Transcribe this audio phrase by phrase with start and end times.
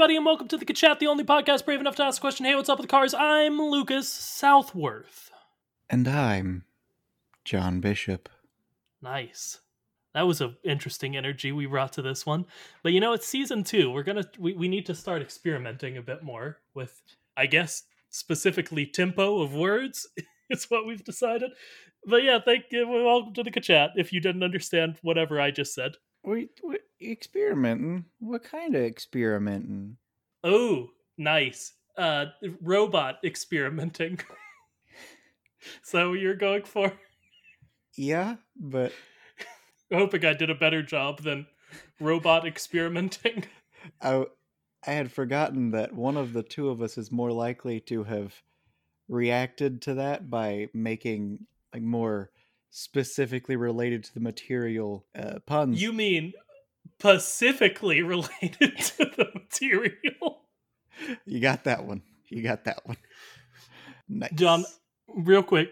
[0.00, 2.46] Everybody, and welcome to the Chat, the only podcast brave enough to ask a question.
[2.46, 3.12] Hey, what's up with the cars?
[3.12, 5.30] I'm Lucas Southworth.
[5.90, 6.64] And I'm
[7.44, 8.30] John Bishop.
[9.02, 9.60] Nice.
[10.14, 12.46] That was an interesting energy we brought to this one.
[12.82, 13.90] But you know, it's season two.
[13.90, 17.02] We're gonna we, we need to start experimenting a bit more with,
[17.36, 20.08] I guess, specifically tempo of words.
[20.48, 21.50] is what we've decided.
[22.06, 22.88] But yeah, thank you.
[22.88, 23.90] Welcome to the chat.
[23.96, 25.96] If you didn't understand whatever I just said.
[26.24, 28.04] We, we experimenting?
[28.18, 29.96] What kind of experimenting?
[30.42, 31.74] Oh, nice.
[31.96, 32.26] Uh
[32.60, 34.20] robot experimenting.
[35.82, 36.92] so you're going for
[37.96, 38.92] Yeah, but
[39.92, 41.46] hoping I did a better job than
[42.00, 43.44] robot experimenting.
[44.00, 44.24] I
[44.86, 48.42] I had forgotten that one of the two of us is more likely to have
[49.08, 52.30] reacted to that by making like more
[52.70, 55.82] specifically related to the material uh, puns.
[55.82, 56.32] You mean
[56.98, 60.42] specifically related to the material?
[61.26, 62.02] You got that one.
[62.28, 62.96] You got that one.
[64.08, 64.32] Nice.
[64.34, 64.64] John,
[65.08, 65.68] real quick,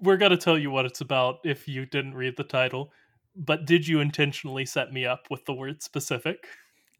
[0.00, 2.92] we're going to tell you what it's about if you didn't read the title.
[3.36, 6.46] But did you intentionally set me up with the word specific?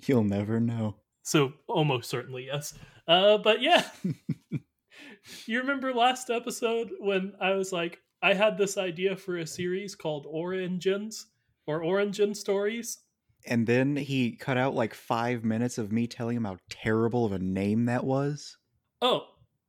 [0.06, 0.96] You'll never know.
[1.22, 2.74] So, almost certainly, yes.
[3.06, 3.84] Uh, but yeah.
[5.46, 9.94] you remember last episode when I was like, I had this idea for a series
[9.94, 11.26] called Origins
[11.66, 12.98] or Origin Stories.
[13.46, 17.32] And then he cut out like five minutes of me telling him how terrible of
[17.32, 18.56] a name that was.
[19.02, 19.26] Oh,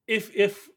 [0.08, 0.68] if if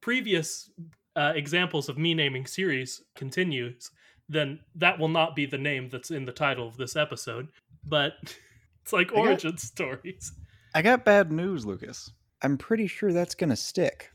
[0.00, 0.70] previous
[1.16, 3.90] uh, examples of me naming series continues,
[4.28, 7.48] then that will not be the name that's in the title of this episode.
[7.84, 8.14] But
[8.82, 10.32] it's like got- origin stories.
[10.74, 12.12] I got bad news, Lucas.
[12.42, 14.10] I'm pretty sure that's gonna stick.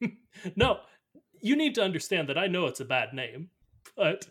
[0.56, 0.78] No,
[1.42, 3.50] you need to understand that I know it's a bad name,
[3.94, 4.26] but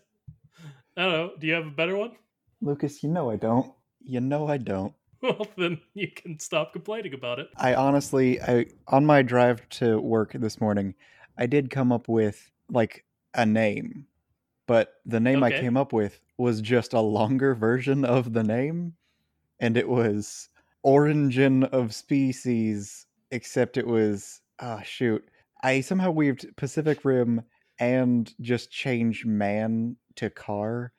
[0.97, 1.31] I don't know.
[1.39, 2.13] Do you have a better one?
[2.61, 3.73] Lucas, you know I don't.
[4.01, 4.93] You know I don't.
[5.21, 7.49] Well, then you can stop complaining about it.
[7.57, 10.95] I honestly, I on my drive to work this morning,
[11.37, 13.03] I did come up with like
[13.33, 14.07] a name,
[14.67, 15.57] but the name Okay.
[15.57, 18.95] I came up with was just a longer version of the name,
[19.59, 20.49] and it was
[20.83, 25.23] Origin of Species, except it was ah shoot.
[25.63, 27.43] I somehow weaved Pacific Rim
[27.79, 30.93] and just changed man to car.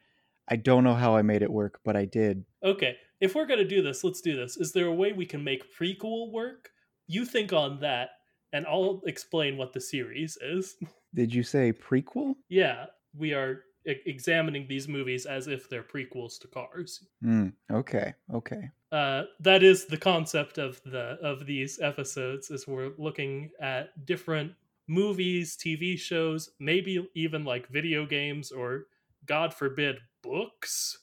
[0.50, 2.44] I don't know how I made it work, but I did.
[2.64, 4.56] Okay, if we're gonna do this, let's do this.
[4.56, 6.70] Is there a way we can make prequel work?
[7.06, 8.10] You think on that,
[8.52, 10.76] and I'll explain what the series is.
[11.14, 12.34] Did you say prequel?
[12.48, 17.04] yeah, we are examining these movies as if they're prequels to Cars.
[17.22, 17.48] Hmm.
[17.72, 18.14] okay.
[18.32, 18.70] Okay.
[18.92, 22.50] Uh, that is the concept of the of these episodes.
[22.50, 24.52] Is we're looking at different
[24.88, 28.86] movies, TV shows, maybe even like video games, or
[29.26, 30.98] God forbid, books.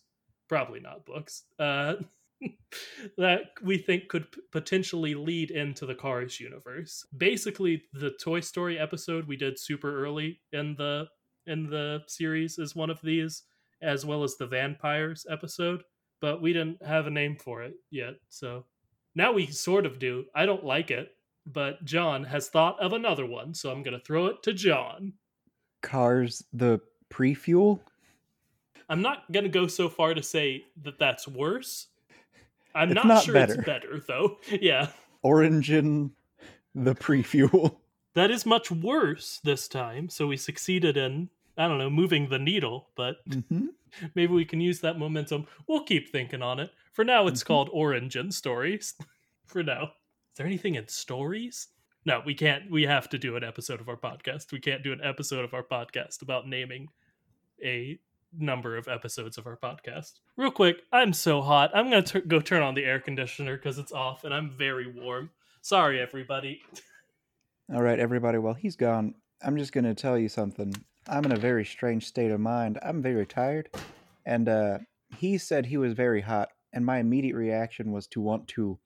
[0.48, 1.44] Probably not books.
[1.60, 1.96] Uh,
[3.18, 7.06] that we think could potentially lead into the Cars universe.
[7.16, 11.06] Basically, the Toy Story episode we did super early in the
[11.46, 13.44] in the series is one of these,
[13.82, 15.82] as well as the vampires episode.
[16.20, 18.66] But we didn't have a name for it yet, so
[19.16, 20.26] now we sort of do.
[20.36, 21.10] I don't like it,
[21.46, 25.14] but John has thought of another one, so I'm gonna throw it to John.
[25.82, 27.82] Cars the pre-fuel?
[28.90, 31.88] I'm not gonna go so far to say that that's worse.
[32.76, 33.54] I'm not, not sure better.
[33.56, 34.38] it's better though.
[34.62, 34.90] Yeah.
[35.24, 36.12] Origin
[36.76, 37.82] the pre-fuel.
[38.14, 41.30] That is much worse this time, so we succeeded in
[41.60, 43.70] I don't know, moving the needle, but Mhm.
[44.16, 45.48] maybe we can use that momentum.
[45.68, 46.70] We'll keep thinking on it.
[46.94, 47.48] For now it's Mhm.
[47.48, 48.94] called Origin Stories.
[49.48, 49.84] For now.
[49.86, 51.70] Is there anything in stories?
[52.06, 54.52] No, we can't we have to do an episode of our podcast.
[54.52, 56.90] We can't do an episode of our podcast about naming
[57.64, 57.98] a
[58.38, 60.20] number of episodes of our podcast.
[60.36, 61.72] Real quick, I'm so hot.
[61.74, 64.88] I'm going to go turn on the air conditioner cuz it's off and I'm very
[64.88, 65.32] warm.
[65.62, 66.62] Sorry everybody.
[67.74, 68.38] All right, everybody.
[68.38, 70.74] While he's gone, I'm just going to tell you something.
[71.08, 72.80] I'm in a very strange state of mind.
[72.82, 73.70] I'm very tired.
[74.26, 74.80] And uh,
[75.18, 76.50] he said he was very hot.
[76.74, 78.80] And my immediate reaction was to want to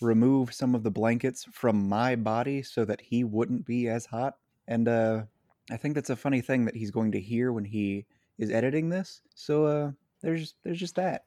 [0.00, 4.34] remove some of the blankets from my body so that he wouldn't be as hot.
[4.68, 5.22] And uh,
[5.70, 8.06] I think that's a funny thing that he's going to hear when he
[8.38, 9.22] is editing this.
[9.34, 9.90] So uh,
[10.22, 11.24] there's there's just that.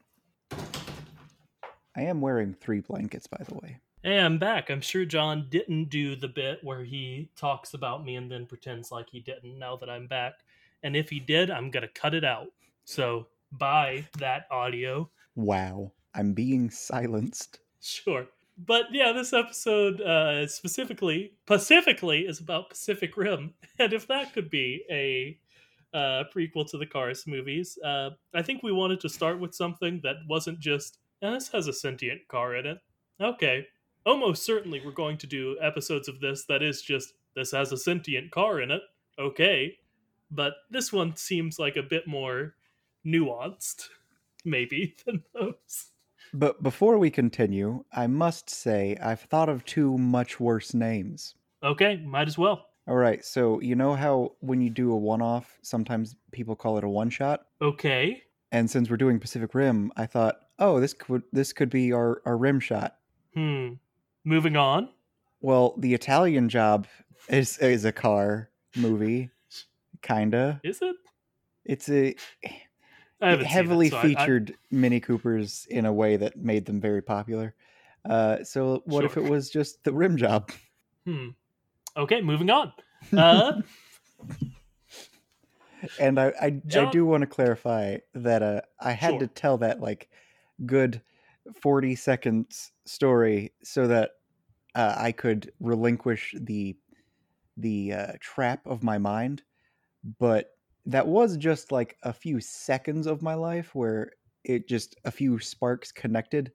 [1.96, 3.78] I am wearing three blankets, by the way.
[4.02, 4.70] Hey, I'm back.
[4.70, 8.90] I'm sure John didn't do the bit where he talks about me and then pretends
[8.90, 10.34] like he didn't now that I'm back.
[10.82, 12.46] And if he did, I'm going to cut it out.
[12.84, 15.10] So, bye that audio.
[15.34, 15.92] Wow.
[16.14, 17.58] I'm being silenced.
[17.80, 18.26] Sure.
[18.56, 23.54] But yeah, this episode uh, specifically, specifically, is about Pacific Rim.
[23.78, 25.38] And if that could be a
[25.92, 30.00] uh, prequel to the Cars movies, uh, I think we wanted to start with something
[30.02, 32.78] that wasn't just, "Eh, this has a sentient car in it.
[33.20, 33.66] Okay,
[34.06, 37.76] almost certainly we're going to do episodes of this that is just this has a
[37.76, 38.82] sentient car in it.
[39.18, 39.76] Okay.
[40.30, 42.54] But this one seems like a bit more
[43.06, 43.88] nuanced
[44.44, 45.86] maybe than those.
[46.32, 51.34] But before we continue, I must say I've thought of two much worse names.
[51.62, 51.96] okay.
[51.96, 55.58] Might as well All right, so you know how when you do a one off,
[55.62, 57.46] sometimes people call it a one shot?
[57.60, 61.92] okay And since we're doing Pacific Rim, I thought, oh, this could this could be
[61.92, 62.98] our, our rim shot.
[63.34, 63.74] hmm
[64.24, 64.90] moving on
[65.40, 66.86] Well, the Italian job
[67.28, 69.30] is is a car movie,
[70.02, 70.62] kinda.
[70.62, 70.96] is it
[71.64, 72.16] It's a
[73.20, 76.66] I it heavily it, so I- I- featured Mini Coopers in a way that made
[76.66, 77.54] them very popular.
[78.04, 80.50] Uh, so what if it was just the rim job?
[81.06, 81.30] hmm
[81.96, 82.72] okay moving on.
[83.16, 83.52] Uh
[85.98, 89.20] and I I, John- I do want to clarify that uh, I had Sure.
[89.20, 90.08] to tell that like
[90.66, 91.02] good
[91.62, 94.10] forty seconds story so that
[94.74, 96.76] uh, I could relinquish the
[97.56, 99.42] the uh, trap of my mind,
[100.18, 100.50] but
[100.86, 104.12] that was just like a few seconds of my life where
[104.44, 106.52] it just a few sparks connected,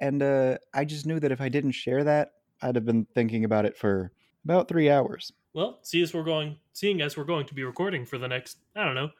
[0.00, 3.44] and uh, I just knew that if I didn't share that, I'd have been thinking
[3.44, 4.12] about it for
[4.46, 5.32] about three hours.
[5.54, 8.58] well see as we're going seeing as we're going to be recording for the next
[8.76, 9.10] i don't know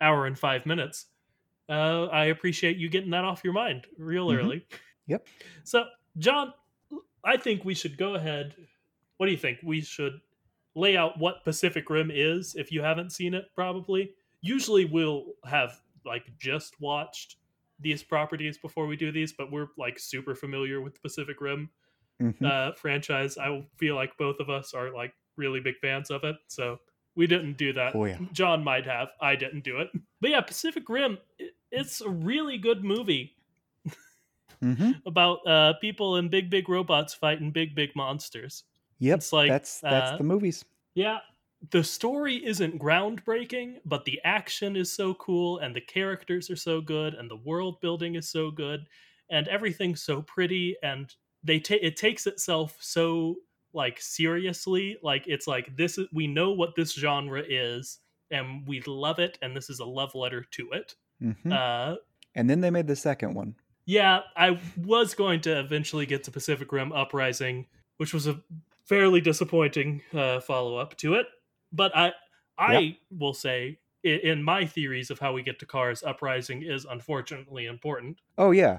[0.00, 1.06] hour and five minutes
[1.68, 4.38] uh, i appreciate you getting that off your mind real Mhm.
[4.38, 4.66] early
[5.08, 5.26] Yep.
[5.64, 5.84] so
[6.18, 6.52] john
[7.24, 8.54] i think we should go ahead
[9.16, 10.20] what do you think we should
[10.76, 14.12] lay out what pacific rim is if you haven't seen it probably
[14.42, 17.36] usually we'll have like just watched
[17.80, 21.68] these properties before we do these but we're like super familiar with pacific rim
[22.20, 22.44] Mhm.
[22.46, 23.38] uh, franchise.
[23.38, 26.78] I feel like both of us are like really big fans of it, so
[27.14, 27.94] we didn't do that.
[27.94, 28.18] Oh yeah.
[28.32, 29.08] John might have.
[29.20, 29.90] I didn't do it.
[30.20, 31.18] But yeah, Pacific Rim.
[31.70, 33.36] It's a really good movie
[34.60, 38.64] hmm about uh, people and big, big robots fighting big, big monsters.
[38.98, 39.18] Yep.
[39.18, 40.64] It's like, that's that's uh, the movies.
[40.94, 41.18] Yeah,
[41.70, 46.80] the story isn't groundbreaking, but the action is so cool, and the characters are so
[46.80, 48.86] good, and the world building is so good,
[49.30, 51.14] and everything's so pretty, and
[51.46, 53.36] they ta- it takes itself so
[53.72, 54.98] like seriously.
[55.02, 57.98] Like it's like this is we know what this genre is,
[58.30, 60.94] and we love it, and this is a love letter to it.
[61.20, 61.96] hmm Uh,
[62.34, 63.54] and then they made the second one.
[63.86, 67.66] yeah, I was going to eventually get to Pacific Rim Uprising,
[67.98, 68.40] which was a
[68.84, 71.26] fairly disappointing uh, follow up to it.
[71.72, 72.12] But I,
[72.58, 77.66] I will say, in my theories of how we get to Cars, Uprising is unfortunately
[77.66, 78.18] important.
[78.38, 78.78] Oh yeah.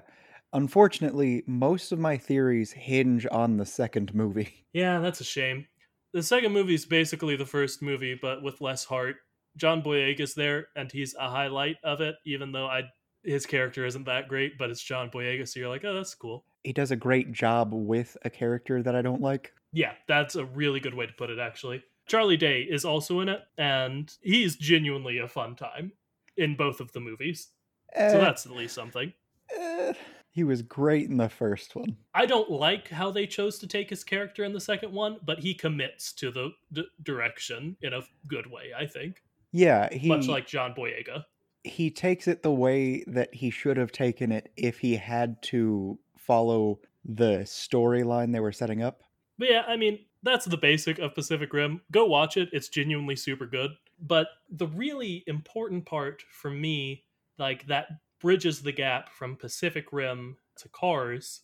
[0.54, 4.66] Unfortunately, most of my theories hinge on the second movie.
[4.74, 5.66] Yeah, that's a shame.
[6.14, 9.16] The second movie is basically the first movie, but with less heart.
[9.56, 12.84] John Boyega's there, and he's a highlight of it, even though I
[13.24, 16.46] his character isn't that great, but it's John Boyega, so you're like, oh, that's cool.
[16.64, 19.52] He does a great job with a character that I don't like.
[19.74, 21.84] Yeah, that's a really good way to put it, actually.
[22.06, 25.92] Charlie Day is also in it, and he's genuinely a fun time
[26.38, 27.48] in both of the movies.
[27.96, 29.12] So Eh, that's at least something.
[29.58, 29.94] eh,
[30.38, 31.98] he was great in the first one.
[32.14, 35.40] I don't like how they chose to take his character in the second one, but
[35.40, 39.24] he commits to the d- direction in a good way, I think.
[39.52, 41.24] Yeah, he Much like John Boyega.
[41.64, 45.98] he takes it the way that he should have taken it if he had to
[46.16, 49.02] follow the storyline they were setting up.
[49.40, 51.82] But yeah, I mean, that's the basic of Pacific Rim.
[51.92, 52.50] Go watch it.
[52.54, 53.72] It's genuinely super good.
[54.00, 57.06] But the really important part for me,
[57.40, 57.88] like that
[58.20, 61.42] bridges the gap from Pacific Rim to Cars,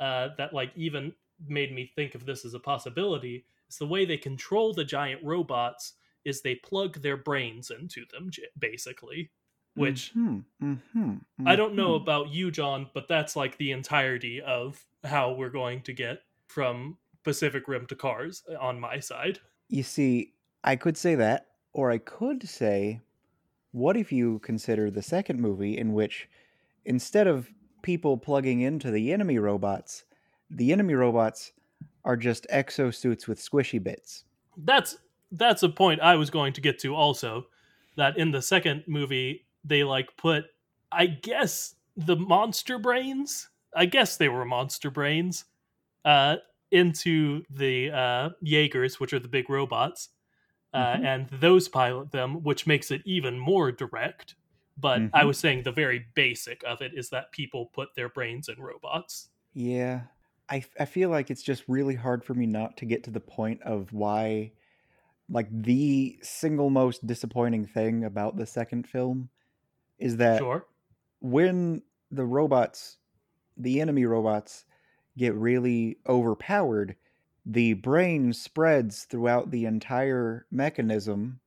[0.00, 1.14] uh, that like even
[1.46, 5.22] made me think of this as a possibility, is the way they control the giant
[5.24, 9.32] robots is they plug their brains into them, basically.
[9.74, 12.02] Which Mhm, mhm, I don't know mhm.
[12.02, 16.98] about you, John, but that's like the entirety of how we're going to get from
[17.24, 19.40] Pacific Rim to Cars uh, on my side.
[19.68, 20.34] You see,
[20.64, 23.00] I could say that, Or I could say,
[23.72, 26.28] what if you consider the second movie in which
[26.84, 27.50] instead of
[27.82, 30.04] people plugging into the enemy robots,
[30.50, 31.52] the enemy robots
[32.04, 34.24] are just exosuits with squishy bits.
[34.56, 34.96] That's
[35.32, 37.46] that's a point I was going to get to also.
[37.96, 40.44] That in the second movie they like put
[40.90, 43.48] I guess the monster brains.
[43.76, 45.44] I guess they were monster brains.
[46.04, 46.36] Uh,
[46.70, 50.10] into the uh, Jaegers, which are the big robots,
[50.74, 51.04] uh, mm-hmm.
[51.04, 54.34] and those pilot them, which makes it even more direct.
[54.76, 55.16] But mm-hmm.
[55.16, 58.60] I was saying the very basic of it is that people put their brains in
[58.60, 59.30] robots.
[59.52, 60.02] Yeah,
[60.48, 63.20] I I feel like it's just really hard for me not to get to the
[63.20, 64.52] point of why,
[65.28, 69.30] like the single most disappointing thing about the second film,
[69.98, 70.66] is that sure.
[71.20, 72.98] when the robots,
[73.56, 74.64] the enemy robots,
[75.16, 76.94] get really overpowered,
[77.48, 81.40] the brain spreads throughout the entire mechanism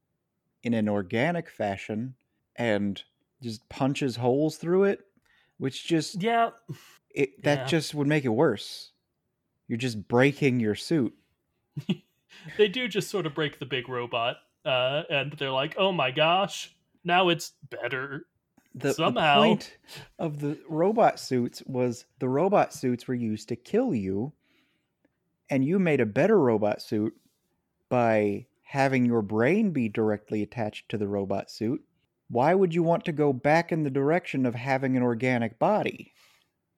[0.64, 2.16] in an organic fashion
[2.56, 3.04] and
[3.42, 5.06] just punches holes through it,
[5.60, 6.50] which just yeah,
[7.14, 7.66] it that yeah.
[7.66, 8.92] just would make it worse.
[9.68, 11.14] You're just breaking your suit.
[12.58, 16.10] they do just sort of break the big robot, uh, and they're like, "Oh my
[16.10, 18.26] gosh, now it's better."
[18.74, 19.42] the, Somehow.
[19.42, 19.78] the point
[20.18, 24.34] of the robot suits was the robot suits were used to kill you,
[25.52, 27.14] and you made a better robot suit
[27.90, 31.84] by having your brain be directly attached to the robot suit.
[32.30, 36.14] Why would you want to go back in the direction of having an organic body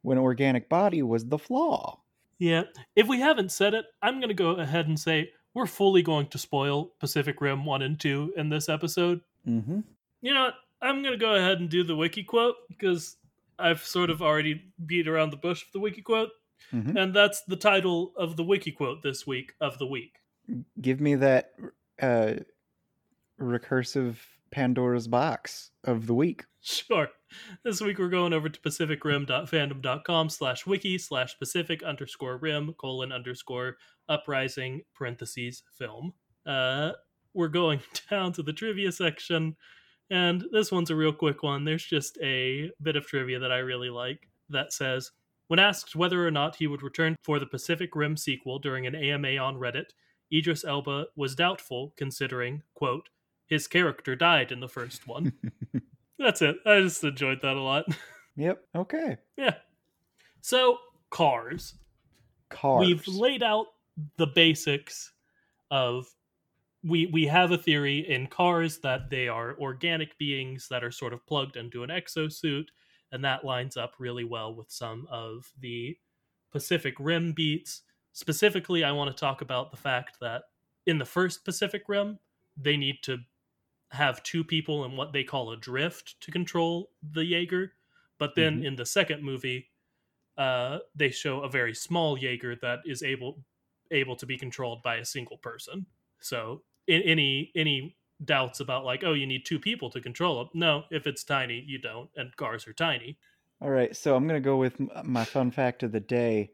[0.01, 1.99] when organic body was the flaw?
[2.39, 2.63] Yeah.
[2.95, 6.27] If we haven't said it, I'm going to go ahead and say we're fully going
[6.27, 9.21] to spoil Pacific Rim 1 and 2 in this episode.
[9.47, 9.81] Mm-hmm.
[10.21, 10.55] You know what?
[10.83, 13.15] I'm gonna go ahead and do the wiki quote because
[13.57, 16.29] I've sort of already beat around the bush with the wiki quote,
[16.71, 16.97] mm-hmm.
[16.97, 20.19] and that's the title of the wiki quote this week of the week.
[20.79, 21.53] Give me that
[22.01, 22.33] uh,
[23.39, 24.17] recursive
[24.51, 26.45] Pandora's box of the week.
[26.61, 27.09] Sure.
[27.63, 33.77] This week we're going over to pacificrim.fandom.com slash wiki slash pacific underscore rim colon underscore
[34.07, 36.13] uprising parentheses film.
[36.45, 36.91] Uh,
[37.33, 39.55] we're going down to the trivia section
[40.09, 41.65] and this one's a real quick one.
[41.65, 45.11] There's just a bit of trivia that I really like that says
[45.47, 48.95] When asked whether or not he would return for the Pacific Rim sequel during an
[48.95, 49.91] AMA on Reddit,
[50.33, 53.09] Idris Elba was doubtful, considering, quote,
[53.45, 55.33] his character died in the first one.
[56.19, 56.57] That's it.
[56.65, 57.85] I just enjoyed that a lot.
[58.35, 58.63] Yep.
[58.75, 59.17] Okay.
[59.37, 59.53] yeah.
[60.41, 60.79] So,
[61.11, 61.75] cars.
[62.49, 62.79] Cars.
[62.83, 63.67] We've laid out
[64.17, 65.11] the basics
[65.69, 66.07] of
[66.83, 71.13] we we have a theory in cars that they are organic beings that are sort
[71.13, 72.65] of plugged into an exosuit
[73.13, 75.95] and that lines up really well with some of the
[76.51, 77.83] Pacific Rim beats.
[78.11, 80.45] Specifically, I want to talk about the fact that
[80.87, 82.19] in the first Pacific Rim,
[82.57, 83.19] they need to
[83.91, 87.73] have two people in what they call a drift to control the Jaeger.
[88.17, 88.65] But then mm-hmm.
[88.65, 89.67] in the second movie,
[90.37, 93.43] uh, they show a very small Jaeger that is able
[93.91, 95.85] able to be controlled by a single person.
[96.19, 100.47] So in, any any doubts about like oh you need two people to control it
[100.53, 103.17] no if it's tiny you don't and cars are tiny.
[103.61, 106.51] All right so i'm gonna go with my fun fact of the day.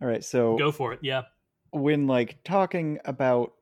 [0.00, 1.22] All right so go for it yeah.
[1.70, 3.54] when like talking about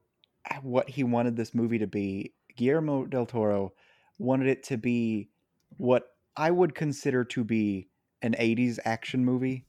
[0.62, 3.72] what he wanted this movie to be guillermo del toro
[4.18, 5.28] wanted it to be
[5.76, 7.88] what i would consider to be
[8.22, 9.64] an 80s action movie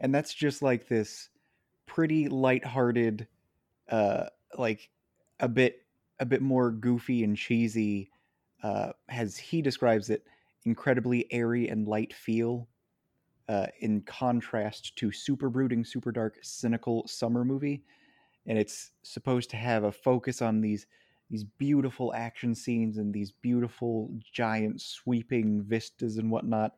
[0.00, 1.28] and that's just like this
[1.86, 3.26] pretty light-hearted
[3.88, 4.24] uh
[4.56, 4.90] like
[5.38, 5.82] a bit
[6.20, 8.10] a bit more goofy and cheesy,
[8.62, 10.24] uh, as he describes it,
[10.64, 12.68] incredibly airy and light feel.
[13.48, 17.82] Uh, in contrast to super brooding, super dark, cynical summer movie,
[18.46, 20.86] and it's supposed to have a focus on these
[21.30, 26.74] these beautiful action scenes and these beautiful giant sweeping vistas and whatnot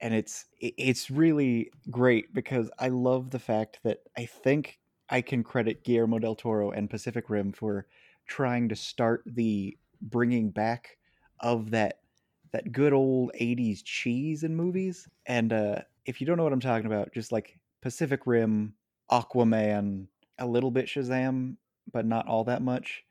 [0.00, 4.78] and it's it's really great because i love the fact that i think
[5.10, 7.86] i can credit guillermo del toro and pacific rim for
[8.30, 10.96] trying to start the bringing back
[11.40, 11.98] of that
[12.52, 15.08] that good old 80s cheese in movies.
[15.26, 18.74] And uh if you don't know what i'm talking about just like pacific rim
[19.10, 20.06] aquaman
[20.38, 21.56] a little bit shazam
[21.92, 23.04] but not all that much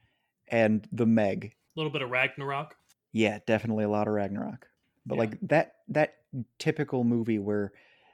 [0.48, 1.54] and the meg.
[1.76, 2.76] A little bit of ragnarok?
[3.12, 4.68] Yeah definitely a lot of ragnarok.
[5.06, 5.20] But yeah.
[5.20, 6.16] like that that
[6.58, 7.74] typical movie where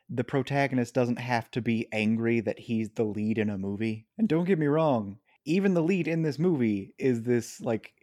[0.10, 4.06] the protagonist doesn't have to be angry that he's the lead in a movie.
[4.18, 7.94] And don't get me wrong even the lead in this movie is this like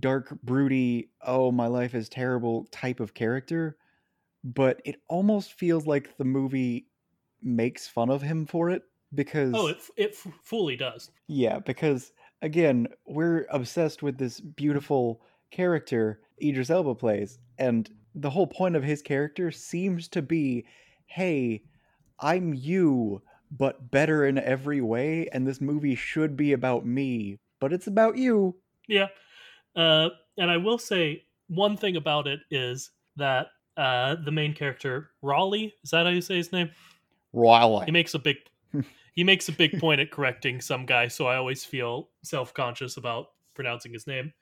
[0.00, 3.76] dark, broody, oh, my life is terrible type of character.
[4.42, 6.86] But it almost feels like the movie
[7.42, 8.82] makes fun of him for it
[9.14, 9.52] because.
[9.54, 11.10] Oh, it, it fully does.
[11.28, 17.38] Yeah, because again, we're obsessed with this beautiful character Idris Elba plays.
[17.58, 20.66] And the whole point of his character seems to be
[21.06, 21.62] hey,
[22.18, 23.22] I'm you,
[23.56, 25.28] but better in every way.
[25.32, 28.56] And this movie should be about me, but it's about you.
[28.88, 29.08] Yeah.
[29.76, 35.10] Uh, and I will say one thing about it is that uh, the main character,
[35.22, 36.70] Raleigh, is that how you say his name?
[37.32, 37.86] Raleigh.
[37.86, 38.36] He makes a big
[39.14, 43.28] he makes a big point at correcting some guy, so I always feel self-conscious about
[43.54, 44.32] pronouncing his name.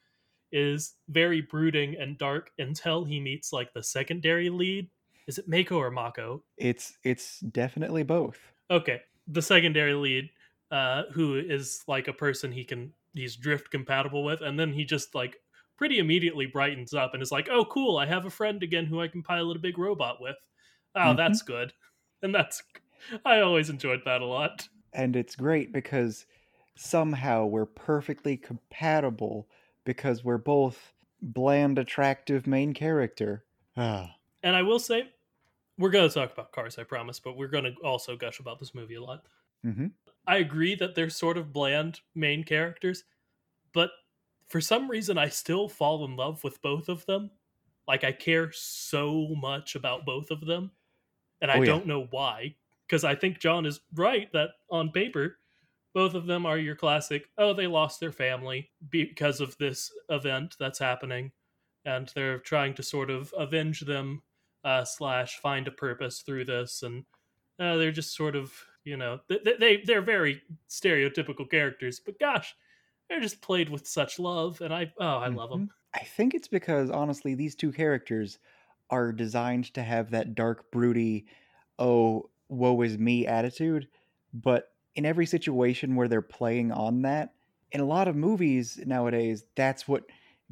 [0.52, 4.90] Is very brooding and dark until he meets like the secondary lead.
[5.26, 6.45] Is it Mako or Mako?
[6.59, 8.38] It's it's definitely both.
[8.73, 10.31] Okay, the secondary lead,
[10.73, 14.85] uh, who is like a person he can he's drift compatible with, and then he
[14.87, 15.38] just like
[15.79, 17.99] pretty immediately brightens up and is like, "Oh, cool!
[17.99, 20.38] I have a friend again who I can pilot a big robot with.
[20.97, 21.17] Oh, Mhm.
[21.17, 21.75] that's good."
[22.23, 22.62] And that's
[23.26, 24.69] I always enjoyed that a lot.
[24.93, 26.26] and it's great because
[26.76, 29.49] somehow we're perfectly compatible
[29.85, 33.45] because we're both bland attractive main character
[33.76, 35.12] ah And I will say,
[35.79, 38.95] we're gonna talk about cars, I promise, but we're gonna also gush about this movie
[38.97, 39.26] a lot.
[39.64, 39.87] Mm-hmm.
[40.26, 43.05] I agree that they're sort of bland main characters,
[43.73, 43.91] but
[44.49, 47.31] for some reason I still fall in love with both of them.
[47.88, 50.73] Like I care so much about both of them,
[51.41, 51.67] and I Oh, yeah.
[51.67, 52.57] don't know why.
[52.87, 55.38] Because I think John is right that on paper,
[55.95, 57.31] both of them are your classic.
[57.38, 61.33] Oh, they lost their family because of this event that's happening,
[61.85, 64.23] and they're trying to sort of avenge them
[64.64, 67.04] uh, slash find a purpose through this, and
[67.59, 68.52] uh, they're just sort of
[68.85, 72.54] you know they, they they're very stereotypical characters, but gosh,
[73.09, 75.71] they're just played with such love, and I oh I love them.
[75.95, 78.38] I think it's because honestly, these two characters
[78.90, 81.26] are designed to have that dark, broody,
[81.78, 83.88] oh, woe is me attitude.
[84.35, 87.35] But in every situation where they're playing on that,
[87.73, 90.04] in a lot of movies nowadays, that's what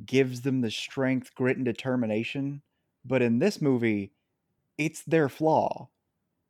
[0.07, 2.63] gives them the strength, grit, and determination.
[3.05, 4.13] But in this movie,
[4.79, 5.91] it's their flaw.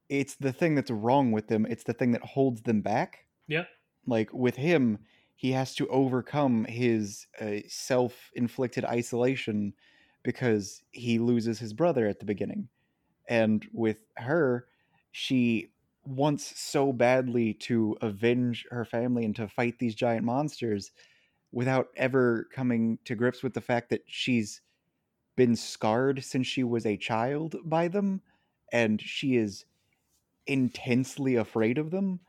[0.08, 1.66] It's the thing that's wrong with them.
[1.66, 3.64] It's the thing that holds them back Yeah,
[4.06, 4.98] like with him
[5.36, 9.74] he has to overcome his uh, self-inflicted isolation
[10.22, 12.68] because he loses his brother at the beginning
[13.28, 14.68] and with her
[15.12, 15.72] she
[16.04, 20.92] wants so badly to avenge her family and to fight these giant monsters
[21.52, 24.62] without ever coming to grips with the fact that she's
[25.40, 28.20] been scarred since she was a child by them
[28.74, 29.64] and she is
[30.46, 32.20] intensely afraid of them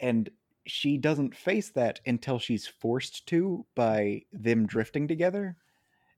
[0.00, 0.28] and
[0.66, 5.56] she doesn't face that until she's forced to by them drifting together.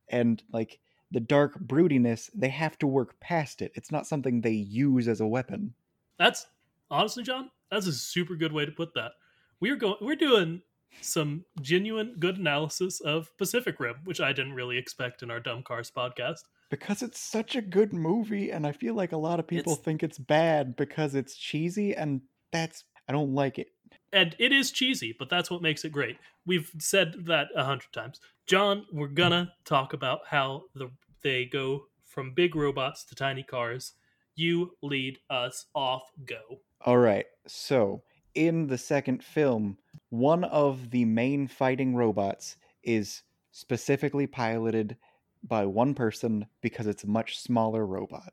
[0.09, 0.81] And like
[1.13, 3.71] the dark broodiness they have to work past it.
[3.77, 5.73] It's not something they use as a weapon.
[6.19, 6.49] That's
[6.91, 9.13] honestly, John, that's a super good way to put that.
[9.61, 10.63] We're going, we're doing
[11.01, 15.63] some genuine good analysis of Pacific Rim, which I didn't really expect in our Dumb
[15.63, 16.41] Cars podcast.
[16.71, 19.85] because it's such a good movie and i feel like a lot of people It's-
[19.85, 22.21] think it's bad because it's cheesy and
[22.53, 23.69] that's i don't like it
[24.13, 26.17] and it is cheesy, but that's what makes it great.
[26.45, 28.21] We've said that a hundred times.
[28.47, 30.91] John, we're gonna talk about how the
[31.23, 33.93] they go from big robots to tiny cars.
[34.35, 36.03] You lead us off.
[36.25, 36.61] Go.
[36.85, 37.27] All right.
[37.47, 38.03] So,
[38.35, 39.79] in the second film,
[40.11, 44.97] one of the main fighting robots is specifically piloted
[45.43, 48.33] by one person because it's a much smaller robot.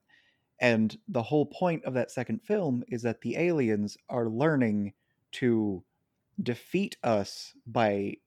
[0.60, 4.94] And the whole point of that second film is that the aliens are learning
[5.34, 5.84] to
[6.42, 8.18] defeat us by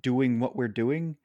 [0.00, 1.16] doing what we're doing.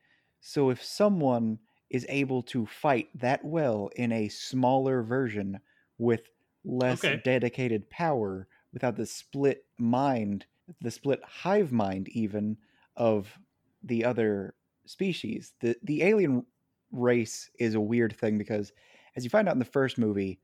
[0.41, 5.59] So if someone is able to fight that well in a smaller version
[5.97, 6.29] with
[6.63, 7.23] less Okay.
[7.23, 10.45] dedicated power, without the split mind,
[10.81, 12.57] the split hive mind, even
[12.95, 13.39] of
[13.83, 14.55] the other
[14.85, 16.45] species, the the alien
[16.91, 18.71] race is a weird thing because,
[19.15, 20.39] as you find out in the first movie,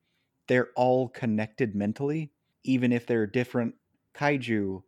[0.48, 2.32] they're all connected mentally,
[2.64, 3.76] even if they're different
[4.14, 4.84] kaiju.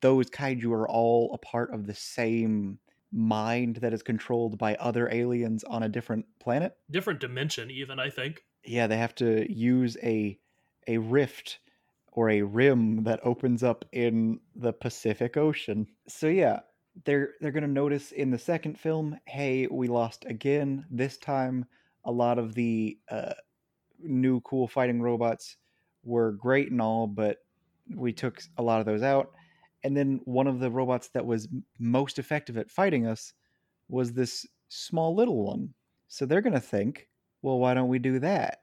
[0.00, 2.78] Those kaiju are all a part of the same
[3.10, 6.76] mind that is controlled by other aliens on a different planet.
[6.90, 8.44] Different dimension, even I think.
[8.64, 10.38] Yeah, they have to use a
[10.86, 11.60] a rift
[12.12, 15.86] or a rim that opens up in the Pacific Ocean.
[16.08, 16.60] So yeah,
[17.04, 20.84] they're they're going to notice in the second film, hey, we lost again.
[20.90, 21.66] This time
[22.04, 23.34] a lot of the uh,
[24.00, 25.56] new cool fighting robots
[26.04, 27.38] were great and all, but
[27.94, 29.32] we took a lot of those out.
[29.84, 33.32] And then one of the robots that was most effective at fighting us
[33.88, 35.74] was this small little one.
[36.08, 37.08] So they're going to think,
[37.42, 38.62] well, why don't we do that?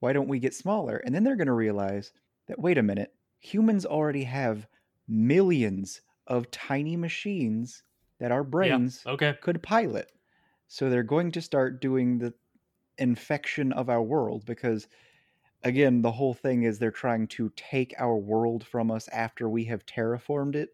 [0.00, 0.96] Why don't we get smaller?
[0.96, 2.12] And then they're going to realize
[2.50, 4.66] that, wait a minute, humans already have
[5.08, 7.82] millions of tiny machines
[8.18, 9.12] that our brains Yeah.
[9.12, 9.34] Okay.
[9.40, 10.12] could pilot.
[10.68, 12.34] So they're going to start doing the
[12.98, 14.88] infection of our world because
[15.64, 19.64] again, the whole thing is they're trying to take our world from us after we
[19.64, 20.70] have terraformed it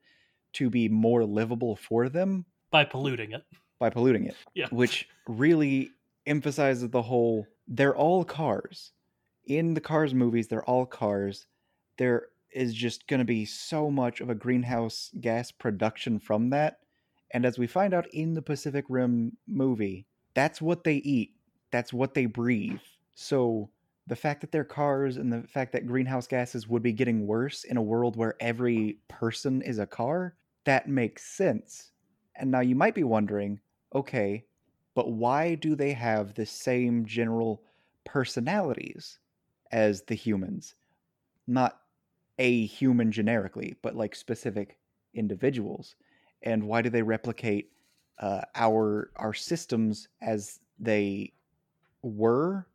[0.55, 3.45] to be more livable for them by polluting it.
[3.79, 4.37] By polluting it.
[4.55, 4.69] Yeah.
[4.71, 5.91] Which really
[6.27, 8.93] emphasizes the whole they're all cars.
[9.47, 11.47] In the Cars movies, they're all cars.
[11.99, 16.79] There is just going to be so much of a greenhouse gas production from that.
[17.33, 21.35] And as we find out in the Pacific Rim movie, that's what they eat,
[21.71, 22.81] that's what they breathe.
[23.15, 23.71] So
[24.07, 27.65] the fact that they're cars and the fact that greenhouse gases would be getting worse
[27.65, 31.91] in a world where every person is a car, that makes sense.
[32.37, 33.61] And now you might be wondering,
[33.95, 34.45] okay,
[34.95, 37.63] but why do they have the same general
[38.05, 39.19] personalities
[39.73, 40.75] as the humans?
[41.47, 41.81] Not
[42.39, 44.79] a human generically, but like specific
[45.15, 45.95] individuals.
[46.43, 47.71] And why do they replicate
[48.19, 51.33] uh, our our systems as they
[52.03, 52.67] were?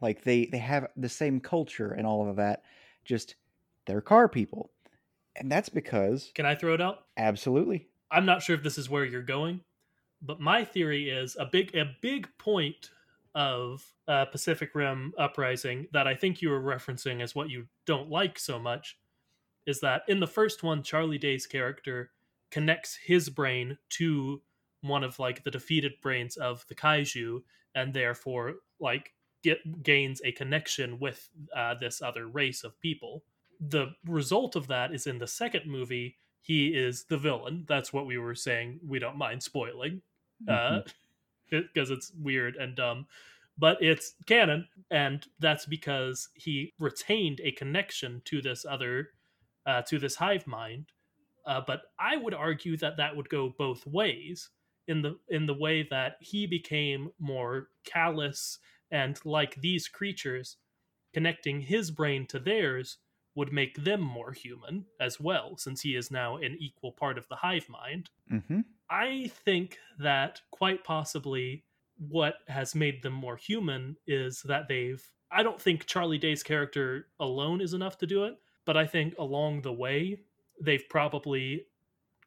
[0.00, 2.64] Like they they have the same culture and all of that.
[3.04, 3.36] Just
[3.86, 4.70] they're car people,
[5.36, 6.30] and that's because.
[6.34, 7.06] Can I throw it out?
[7.16, 7.88] Absolutely.
[8.10, 9.60] I'm not sure if this is where you're going,
[10.20, 12.90] but my theory is a big a big point
[13.34, 18.10] of uh, Pacific Rim Uprising that I think you were referencing as what you don't
[18.10, 18.98] like so much
[19.66, 22.10] is that in the first one, Charlie Day's character
[22.50, 24.42] connects his brain to
[24.82, 27.42] one of like the defeated brains of the kaiju,
[27.74, 33.24] and therefore like get gains a connection with uh, this other race of people.
[33.60, 37.64] The result of that is in the second movie, he is the villain.
[37.68, 38.80] That's what we were saying.
[38.86, 40.02] We don't mind spoiling
[40.44, 40.90] because uh,
[41.52, 41.92] mm-hmm.
[41.92, 43.06] it's weird and dumb
[43.58, 49.10] but it's canon and that's because he retained a connection to this other
[49.66, 50.86] uh, to this hive mind
[51.46, 54.50] uh, but i would argue that that would go both ways
[54.88, 58.58] in the in the way that he became more callous
[58.90, 60.56] and like these creatures
[61.14, 62.98] connecting his brain to theirs
[63.34, 67.26] would make them more human as well since he is now an equal part of
[67.28, 68.60] the hive mind mm-hmm.
[68.92, 71.64] I think that quite possibly
[71.96, 75.02] what has made them more human is that they've.
[75.30, 78.34] I don't think Charlie Day's character alone is enough to do it,
[78.66, 80.20] but I think along the way,
[80.60, 81.64] they've probably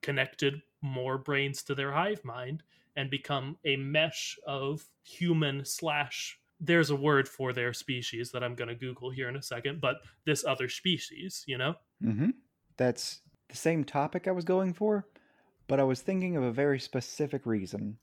[0.02, 2.64] connected more brains to their hive mind
[2.96, 8.56] and become a mesh of human slash there's a word for their species that I'm
[8.56, 11.76] going to Google here in a second, but this other species, you know?
[12.04, 12.30] Mm-hmm.
[12.78, 15.06] That's the same topic I was going for,
[15.68, 17.98] but I was thinking of a very specific reason,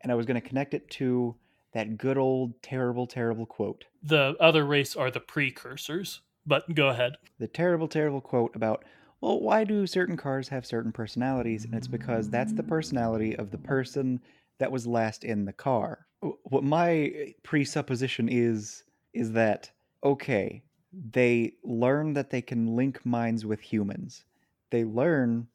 [0.00, 1.36] and I was going to connect it to
[1.72, 3.84] that good old terrible, terrible quote.
[4.02, 7.16] The other race are the precursors, but go ahead.
[7.38, 8.84] The terrible, terrible quote about,
[9.20, 11.64] well, why do certain cars have certain personalities?
[11.64, 14.20] And it's because that's the personality of the person
[14.58, 16.06] that was last in the car.
[16.20, 19.70] What my eh, presupposition is, is that,
[20.02, 24.24] okay, they learn that they can link minds with humans.
[24.70, 25.48] They learn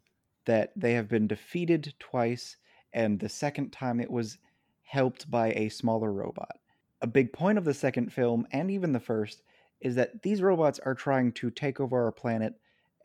[0.46, 2.58] that they have been defeated twice,
[2.94, 4.38] and the second time it was
[4.84, 6.60] helped by a smaller robot.
[7.02, 9.44] A big point of the second film, and even the first,
[9.80, 12.54] is that these robots are trying to take over our planet,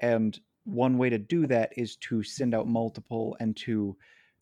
[0.00, 3.96] and one way to do that is to send out multiple and to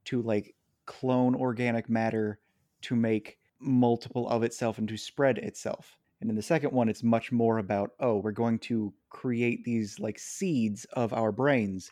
[0.06, 0.54] to like
[0.86, 2.38] clone organic matter
[2.82, 5.96] to make multiple of itself and to spread itself.
[6.20, 9.98] And in the second one, it's much more about, oh, we're going to create these
[9.98, 11.90] like seeds of our brains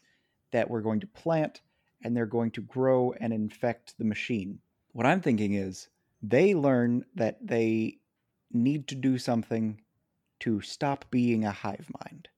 [0.52, 1.60] that we're going to plant
[2.02, 4.58] and they're going to grow and infect the machine.
[4.92, 5.88] What I'm thinking is
[6.22, 7.98] they learn that they
[8.52, 9.80] need to do something
[10.40, 12.28] to stop being a hive mind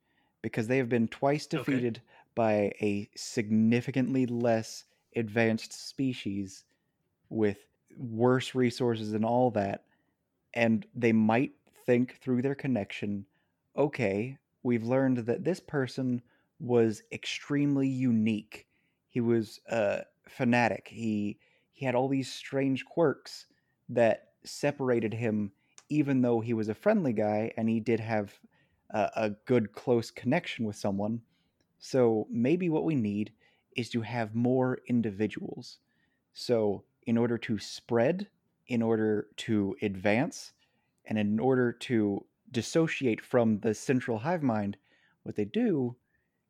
[0.43, 2.07] because they have been twice defeated okay.
[2.35, 4.85] by a significantly less
[5.17, 6.65] advanced species
[7.31, 7.59] with
[7.97, 9.85] worse resources and all that.
[10.53, 11.53] And they might
[11.87, 13.27] think through their connection
[13.77, 16.23] okay, we've learned that this person
[16.61, 18.67] was extremely unique.
[19.09, 20.89] He was a fanatic.
[20.91, 21.39] He
[21.73, 23.47] he had all these strange quirks
[23.89, 25.53] that separated him
[25.89, 28.39] even though he was a friendly guy and he did have
[28.91, 31.21] a, a good close connection with someone.
[31.79, 33.33] So maybe what we need
[33.77, 35.79] is to have more individuals.
[36.33, 38.29] So in order to spread,
[38.69, 40.53] in order to advance,
[41.07, 44.77] and in order to dissociate from the central hive mind,
[45.23, 45.97] what they do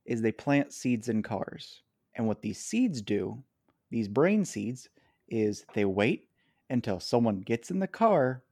[0.05, 1.83] is they plant seeds in cars.
[2.15, 3.43] And what these seeds do,
[3.91, 4.89] these brain seeds,
[5.29, 6.29] is they wait
[6.71, 8.43] until someone gets in the car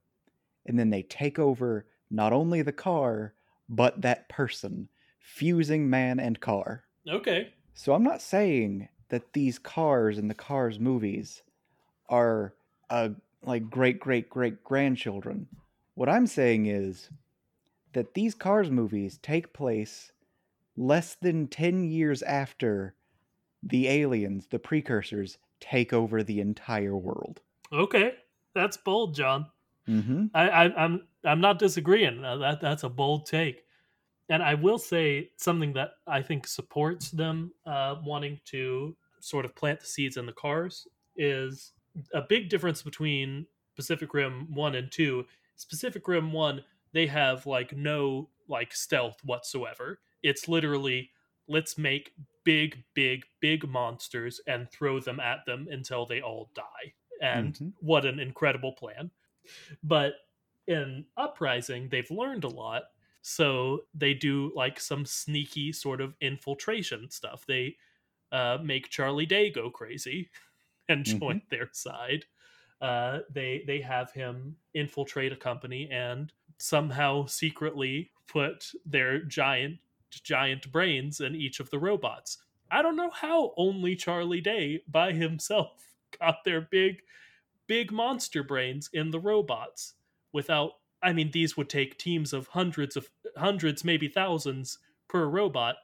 [0.67, 3.35] and then they take over not only the car,
[3.69, 4.89] but that person,
[5.19, 6.85] fusing man and car.
[7.09, 7.53] Okay.
[7.75, 11.43] So I'm not saying that these cars in the Cars movies
[12.09, 12.55] are
[12.91, 13.11] a
[13.45, 15.49] like great great great grandchildren.
[15.95, 17.11] What I'm saying is
[17.93, 20.12] that these Cars movies take place
[20.77, 22.95] less than 10 years after
[23.63, 27.41] the aliens, the precursors, take over the entire world.
[27.73, 28.15] Okay,
[28.55, 29.47] that's bold, John.
[29.89, 30.27] Mm-hmm.
[30.35, 32.25] I, I, I'm I'm not disagreeing.
[32.25, 33.65] Uh, That that's a bold take,
[34.29, 39.55] and I will say something that I think supports them uh, wanting to sort of
[39.55, 41.73] plant the seeds in the cars is
[42.15, 45.27] a big difference between Pacific Rim one and two.
[45.69, 50.01] Pacific Rim one, they have like no like stealth whatsoever.
[50.23, 51.11] It's literally
[51.49, 56.95] let's make big, big, big monsters and throw them at them until they all die.
[57.21, 57.73] And Mhm.
[57.81, 59.11] what an incredible plan.
[59.83, 60.15] But
[60.67, 62.85] in Uprising, they've learned a lot.
[63.23, 67.47] So they do like some sneaky sort of infiltration stuff.
[67.47, 67.77] They
[68.33, 70.31] uh, make Charlie Day go crazy
[70.89, 71.21] and Mhm.
[71.21, 72.27] join their side.
[72.81, 79.81] Uh, they they have him infiltrate a company and somehow secretly put their giant
[80.23, 82.39] giant brains in each of the robots.
[82.71, 87.03] I don't know how only Charlie Day by himself got their big
[87.67, 89.95] big monster brains in the robots
[90.33, 90.73] without
[91.03, 95.77] I mean these would take teams of hundreds of hundreds maybe thousands per robot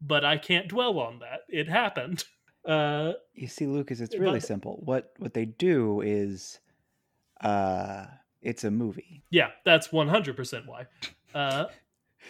[0.00, 1.40] but I can't dwell on that.
[1.48, 2.24] It happened.
[2.64, 4.82] Uh You see, Lucas, it's But- really simple.
[4.84, 6.60] What what they do is,
[7.40, 8.04] uh,
[8.42, 9.22] it's a movie.
[9.30, 10.86] Yeah, that's 100% why.
[11.34, 11.66] Uh,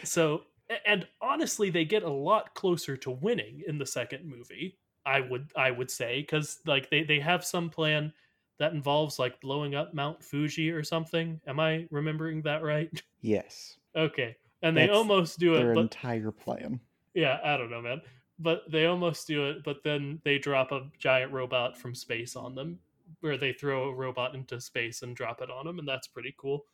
[0.05, 0.43] so,
[0.87, 4.79] and honestly, they get a lot closer to winning in the second movie.
[5.07, 8.13] I would, I would say, because like they they have some plan
[8.59, 11.41] that involves like blowing up Mount Fuji or something.
[11.47, 12.91] Am I remembering that right?
[13.23, 16.81] Yes, okay, and they That's almost do their it, but entire plan.
[17.15, 18.03] yeah, I don't know, man.
[18.39, 22.55] But they almost do it, but then they drop a giant robot from space on
[22.55, 22.81] them,
[23.21, 26.35] where they throw a robot into space and drop it on them, and that's pretty
[26.39, 26.65] cool.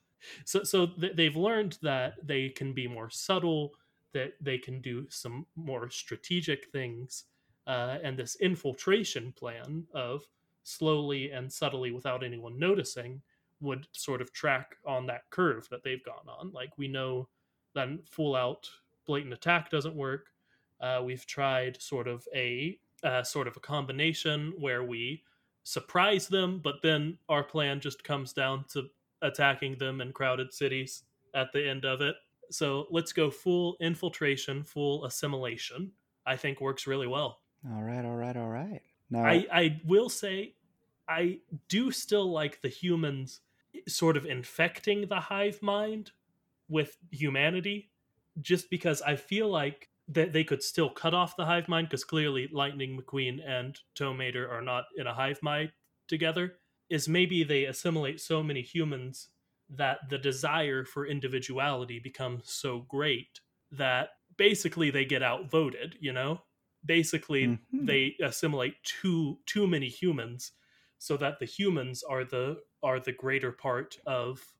[0.45, 3.75] So, so th- they've learned that they can be more subtle,
[4.17, 7.25] that they can do some more strategic things,
[7.67, 10.23] uh, and this infiltration plan of
[10.63, 13.21] slowly and subtly, without anyone noticing,
[13.61, 16.51] would sort of track on that curve that they've gone on.
[16.53, 17.29] Like we know
[17.75, 18.69] that full out
[19.07, 20.27] blatant attack doesn't work.
[20.81, 25.23] Uh, we've tried sort of a uh, sort of a combination where we
[25.63, 28.85] surprise them, but then our plan just comes down to
[29.23, 32.17] attacking them in crowded cities at the end of it.
[32.51, 35.93] So let's go full infiltration, full assimilation.
[36.27, 37.41] I think works really well.
[37.73, 38.83] All right, all right, all right.
[39.11, 40.55] Now, I, I will say
[41.09, 43.41] I do still like the humans
[43.87, 46.11] sort of infecting the hive mind
[46.69, 47.91] with humanity
[48.41, 52.05] just because I feel like that they could still cut off the hive mind because
[52.05, 55.73] clearly Lightning McQueen and Tow Mater are not in a hive mind
[56.09, 56.55] together
[56.89, 59.29] is maybe they assimilate so many humans
[59.69, 66.43] that the desire for individuality becomes so great that basically they get outvoted, you know?
[66.85, 67.87] Basically Mhm.
[67.87, 70.53] they assimilate too too many humans
[70.99, 74.55] so that the humans are the are the greater part of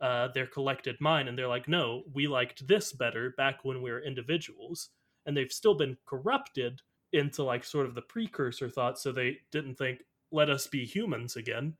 [0.00, 3.90] uh, their collected mind and they're like no we liked this better back when we
[3.90, 4.90] were individuals
[5.24, 6.82] and they've still been corrupted
[7.12, 11.34] into like sort of the precursor thought so they didn't think let us be humans
[11.34, 11.76] again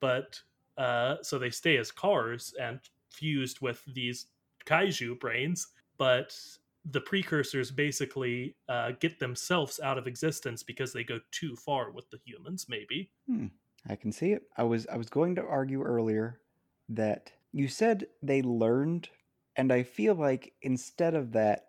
[0.00, 0.42] but
[0.78, 4.26] uh, so they stay as cars and fused with these
[4.64, 6.36] kaiju brains but
[6.90, 12.08] the precursors basically uh, get themselves out of existence because they go too far with
[12.10, 13.10] the humans maybe
[13.88, 14.42] I can see it.
[14.56, 16.40] I was I was going to argue earlier
[16.88, 19.08] that you said they learned,
[19.56, 21.66] and I feel like instead of that,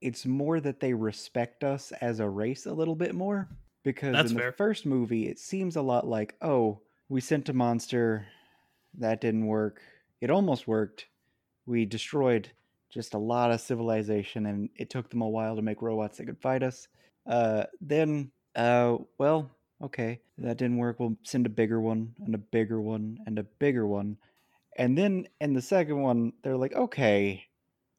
[0.00, 3.48] it's more that they respect us as a race a little bit more.
[3.84, 4.50] Because That's in fair.
[4.50, 8.26] the first movie, it seems a lot like, oh, we sent a monster,
[8.98, 9.80] that didn't work.
[10.20, 11.06] It almost worked.
[11.66, 12.50] We destroyed
[12.90, 16.26] just a lot of civilization, and it took them a while to make robots that
[16.26, 16.88] could fight us.
[17.26, 19.50] Uh, then, uh, well,
[19.82, 20.98] okay, that didn't work.
[21.00, 24.16] We'll send a bigger one, and a bigger one, and a bigger one.
[24.76, 27.44] And then in the second one, they're like, okay,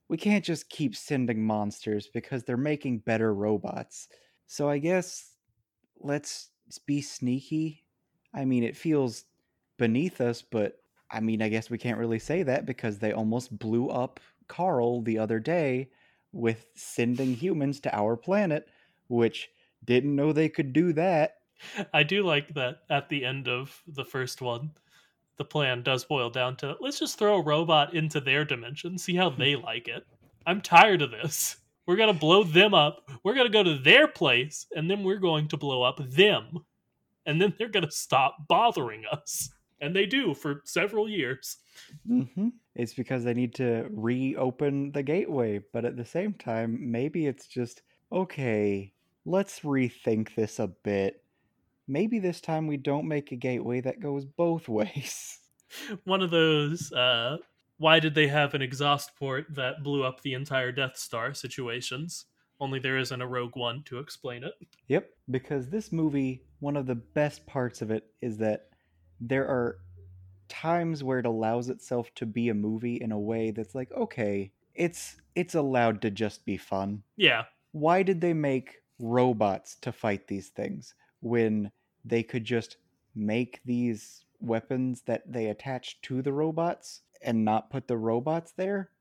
[0.10, 4.08] we can't just keep sending monsters because they're making better robots.
[4.46, 5.32] So I guess
[6.00, 6.50] let's
[6.86, 7.84] be sneaky.
[8.34, 9.26] I mean, it feels
[9.78, 13.58] beneath us, but I mean, I guess we can't really say that because they almost
[13.58, 15.90] blew up Carl the other day
[16.32, 18.68] with sending humans to our planet,
[19.08, 19.50] which
[19.86, 21.36] didn't know they could do that.
[21.94, 24.72] I do like that at the end of the first one,
[25.38, 29.16] the plan does boil down to let's just throw a robot into their dimension, see
[29.16, 30.06] how they like it.
[30.46, 31.58] I'm tired of this.
[31.86, 33.10] We're going to blow them up.
[33.24, 36.60] We're going to go to their place, and then we're going to blow up them.
[37.26, 39.50] And then they're going to stop bothering us.
[39.82, 41.58] And they do for several years.
[42.06, 47.28] hmm It's because they need to reopen the gateway, but at the same time, maybe
[47.28, 48.94] it's just okay.
[49.26, 51.24] Let's rethink this a bit.
[51.88, 55.40] Maybe this time we don't make a gateway that goes both ways.
[56.06, 57.38] One of those uh
[57.78, 62.26] why did they have an exhaust port that blew up the entire Death Star situations?
[62.60, 64.54] Only there isn't a Rogue One to explain it.
[64.88, 68.70] Yep, because this movie, one of the best parts of it is that
[69.20, 69.78] there are
[70.50, 74.52] times where it allows itself to be a movie in a way that's like, okay,
[74.76, 77.04] it's it's allowed to just be fun.
[77.16, 81.72] Yeah, Why did they make robots to fight these things when
[82.06, 82.78] they could just
[83.16, 88.92] make these weapons that they attach to the robots and not put the robots there?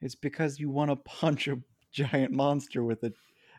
[0.00, 1.62] It's because you want to punch a
[1.92, 3.12] giant monster with a,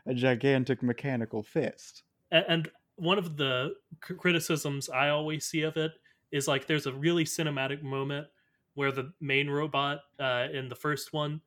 [0.06, 2.02] a gigantic mechanical fist.
[2.30, 5.92] And one of the criticisms I always see of it
[6.32, 8.26] is like there's a really cinematic moment
[8.74, 11.40] where the main robot uh, in the first one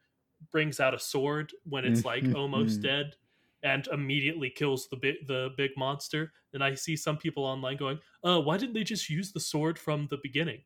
[0.52, 3.16] brings out a sword when it's like almost dead
[3.64, 6.34] and immediately kills the big the big monster.
[6.54, 9.78] And i see some people online going uh why didn't they just use the sword
[9.78, 10.62] from the beginning?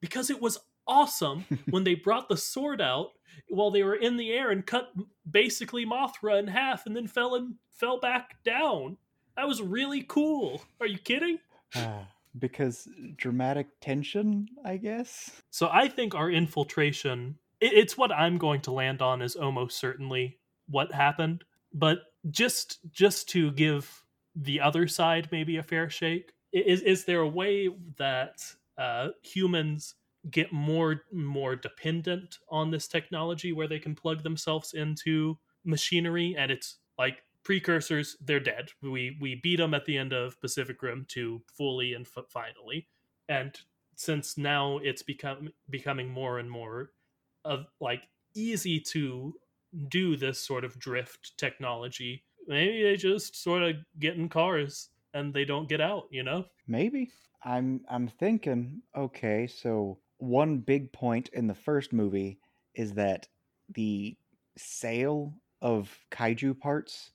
[0.00, 3.08] Because it was awesome when they brought the sword out
[3.48, 4.92] while they were in the air and cut
[5.28, 8.96] basically mothra in half and then fell and fell back down.
[9.36, 10.62] That was really cool.
[10.80, 11.38] Are you kidding?
[11.74, 12.06] Ah,
[12.38, 15.30] because dramatic tension, I guess.
[15.50, 19.78] So I think our infiltration it, it's what I'm going to land on is almost
[19.78, 24.04] certainly what happened, but just just to give
[24.36, 27.68] the other side maybe a fair shake, is is there a way
[27.98, 28.42] that
[28.78, 29.94] uh, humans
[30.30, 36.50] get more more dependent on this technology where they can plug themselves into machinery and
[36.50, 38.70] it's like precursors they're dead.
[38.82, 42.88] We we beat them at the end of pacific rim 2 fully and f- finally.
[43.28, 43.58] And
[43.96, 46.90] since now it's become becoming more and more
[47.44, 48.02] of like
[48.34, 49.34] easy to
[49.88, 55.32] do this sort of drift technology maybe they just sort of get in cars and
[55.32, 56.44] they don't get out you know?
[56.66, 57.10] Maybe.
[57.42, 62.38] I'm I'm thinking, okay, so one big point in the first movie
[62.74, 63.28] is that
[63.74, 64.16] the
[64.56, 67.12] sale of kaiju parts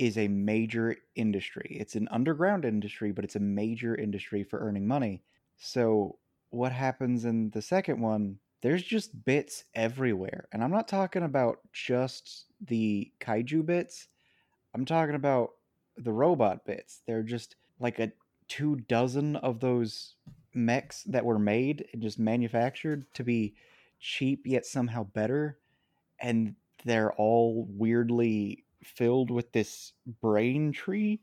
[0.00, 1.76] is a major industry.
[1.78, 5.22] It's an underground industry, but it's a major industry for earning money.
[5.58, 6.16] So
[6.48, 8.38] what happens in the second one?
[8.62, 10.48] There's just bits everywhere.
[10.52, 14.08] And I'm not talking about just the kaiju bits.
[14.74, 15.50] I'm talking about
[15.98, 17.02] the robot bits.
[17.06, 18.10] They're just like a
[18.48, 20.14] two dozen of those
[20.54, 23.54] mechs that were made and just manufactured to be
[24.00, 25.58] cheap yet somehow better
[26.18, 26.54] and
[26.86, 31.22] they're all weirdly filled with this brain tree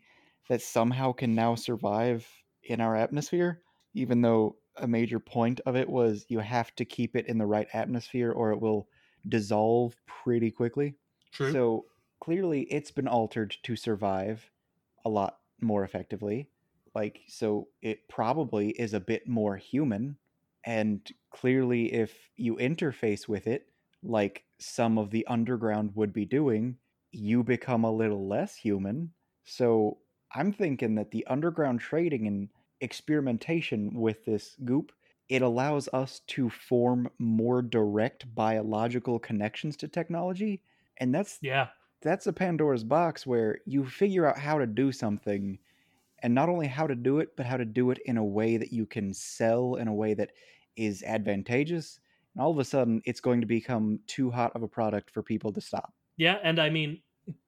[0.50, 2.28] that somehow can now survive
[2.64, 3.62] in our atmosphere
[3.94, 7.46] even though a major point of it was you have to keep it in the
[7.46, 8.88] right atmosphere or it will
[9.28, 10.96] dissolve pretty quickly
[11.32, 11.86] true so
[12.20, 14.52] clearly it's been altered to survive
[15.06, 16.50] a lot more effectively.
[16.94, 20.18] Like, so it probably is a bit more human.
[20.64, 23.70] And clearly, if you interface with it,
[24.04, 26.78] like some of the underground would be doing,
[27.18, 29.14] you become a little less human.
[29.44, 30.00] So
[30.34, 32.50] I'm thinking that the underground trading and
[32.82, 34.92] experimentation with this goop
[35.30, 40.62] it allows us to form more direct biological connections to technology
[41.00, 41.70] and that's yeah
[42.02, 45.60] that's a Pandora's box where you figure out how to do something
[46.20, 48.58] and not only how to do it, but how to do it in a way
[48.58, 50.32] that you can sell in a way that
[50.76, 52.00] is advantageous.
[52.34, 55.24] And all of a sudden, it's going to become too hot of a product for
[55.24, 55.94] people to stop.
[56.18, 57.02] Yeah, and I mean,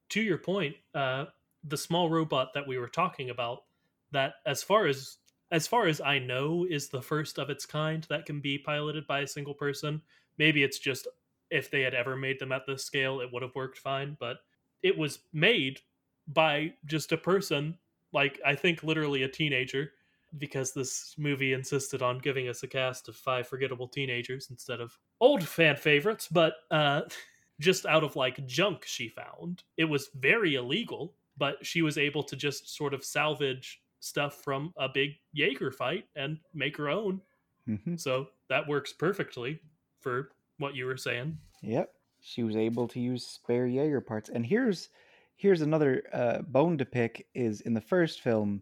[0.10, 1.26] to your point, uh,
[1.64, 3.64] the small robot that we were talking about,
[4.12, 5.18] that as far as
[5.52, 9.08] as far as I know, is the first of its kind that can be piloted
[9.08, 10.00] by a single person.
[10.38, 11.08] Maybe it's just
[11.50, 14.16] if they had ever made them at this scale, it would have worked fine.
[14.20, 14.38] But
[14.84, 15.80] it was made
[16.28, 17.78] by just a person,
[18.14, 19.92] like I think literally a teenager,
[20.38, 24.98] because this movie insisted on giving us a cast of five forgettable teenagers instead of
[25.20, 26.28] old fan favorites.
[26.32, 27.02] But uh,
[27.60, 29.64] just out of like junk she found.
[29.78, 34.74] It was very illegal, but she was able to just sort of salvage stuff from
[34.78, 37.22] a big Jaeger fight and make her own.
[37.66, 39.60] hmm So that works perfectly
[40.00, 41.38] for what you were saying.
[41.62, 44.30] Yep, she was able to use spare Jaeger parts.
[44.30, 44.90] And here's
[45.36, 48.62] here's another uh, bone to pick: is in the first film,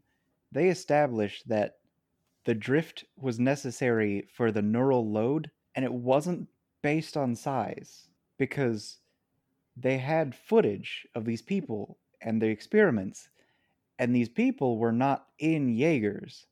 [0.52, 1.78] they established that
[2.46, 6.48] the drift was necessary for the neural load, and it wasn't
[6.82, 9.00] based on size because
[9.76, 13.30] they had footage of these people and the experiments,
[14.00, 16.48] and these people were not in Jaegers.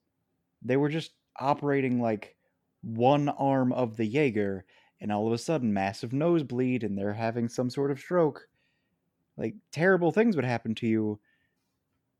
[0.62, 2.36] They were just operating like
[2.82, 4.66] one arm of the Jaeger
[5.02, 8.48] and all of a sudden massive nosebleed and they're having some sort of stroke.
[9.38, 11.20] Like terrible things would happen to you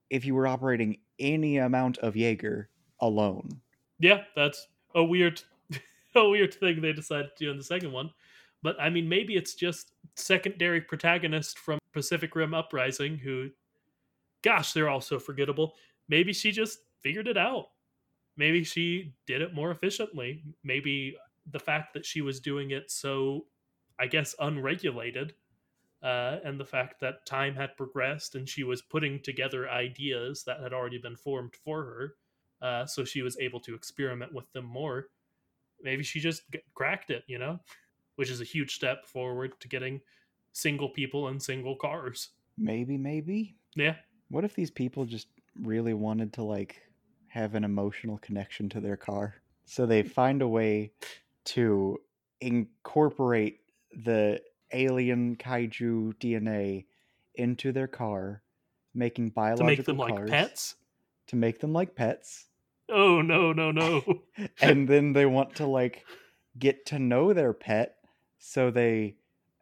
[0.10, 3.62] if you were operating any amount of Jaeger alone.
[4.00, 5.42] Yeah, that's a weird
[6.16, 8.12] a weird thing they decided to do in the second one.
[8.66, 13.50] But I mean maybe it's just secondary protagonist from Pacific Rim Uprising who
[14.42, 15.76] gosh, they're all so forgettable.
[16.10, 17.68] Maybe she just figured it out.
[18.38, 20.44] Maybe she did it more efficiently.
[20.64, 21.16] Maybe
[21.52, 23.46] the fact that she was doing it so,
[24.00, 25.36] I guess, unregulated,
[26.02, 30.60] uh, and the fact that time had progressed and she was putting together ideas that
[30.60, 32.16] had already been formed for her,
[32.64, 35.10] uh, so she was able to experiment with them more.
[35.84, 36.42] Maybe she just
[36.74, 37.60] cracked it, you know,
[38.16, 40.02] which is a huge step forward to getting
[40.54, 42.30] single people and single cars.
[42.58, 43.56] Maybe, maybe.
[43.76, 43.96] Yeah.
[44.30, 45.28] What if these people just
[45.62, 46.82] really wanted to like
[47.28, 49.36] have an emotional connection to their car?
[49.66, 50.10] So they mm.
[50.10, 50.92] find a way
[51.46, 51.98] to
[52.42, 53.60] incorporate
[53.92, 54.42] the
[54.72, 56.86] alien kaiju DNA
[57.36, 58.42] into their car,
[58.94, 60.76] making biological To make them like pets.
[61.28, 62.46] to make them like pets,
[62.90, 64.04] Oh no no no!
[64.62, 66.06] and then they want to like
[66.58, 67.96] get to know their pet,
[68.38, 69.16] so they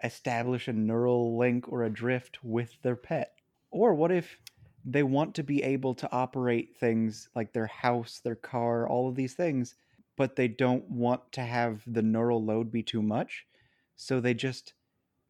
[0.04, 3.36] establish a neural link or a drift with their pet.
[3.72, 4.38] Or what if
[4.86, 9.16] they want to be able to operate things like their house, their car, all of
[9.16, 9.76] these things,
[10.18, 13.46] but they don't want to have the neural load be too much.
[13.96, 14.74] So they just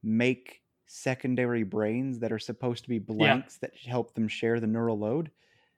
[0.01, 4.97] make secondary brains that are supposed to be blanks that help them share the neural
[4.97, 5.31] load.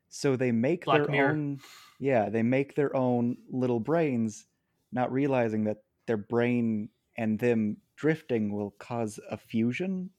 [0.09, 1.29] So they make Black their Mirror.
[1.31, 1.59] own
[1.99, 4.45] yeah, they make their own little brains,
[4.91, 10.09] not realizing that their brain and them drifting will cause a fusion.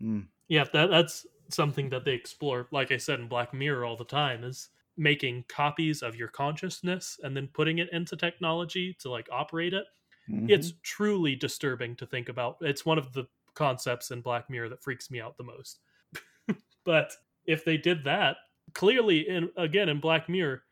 [0.00, 0.20] Hmm.
[0.48, 2.66] yeah, that that's something that they explore.
[2.72, 7.18] Like I said in Black Mirror all the time is making copies of your consciousness
[7.22, 9.84] and then putting it into technology to like operate it.
[10.28, 10.50] Mhm.
[10.50, 12.58] It's truly disturbing to think about.
[12.60, 15.80] It's one of the concepts in Black Mirror that freaks me out the most.
[16.84, 17.12] but
[17.46, 18.36] if they did that,
[18.74, 20.64] clearly in again in Black Mirror,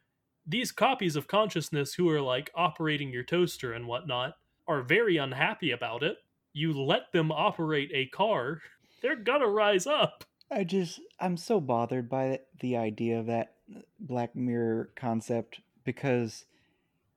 [0.46, 4.34] these copies of consciousness who are like operating your toaster and whatnot
[4.70, 6.18] are very unhappy about it.
[6.52, 8.60] You let them operate a car,
[9.02, 10.24] they're gonna rise up.
[10.50, 16.44] I just I'm so bothered by the idea of that uh, Black Mirror concept because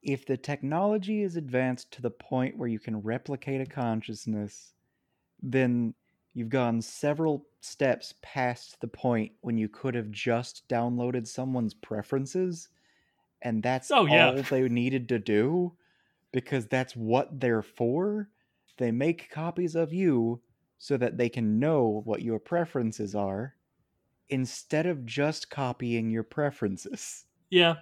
[0.01, 4.73] if the technology is advanced to the point where you can replicate a consciousness,
[5.41, 5.93] then
[6.33, 12.67] you've gone several steps past the point when you could have just downloaded someone's preferences
[13.41, 14.31] and that's Oh, yeah.
[14.31, 15.73] all they needed to do
[16.33, 18.27] because that's what they're for.
[18.77, 20.41] They make copies of you
[20.79, 23.55] so that they can know what your preferences are
[24.27, 27.25] instead of just copying your preferences.
[27.49, 27.75] Yeah.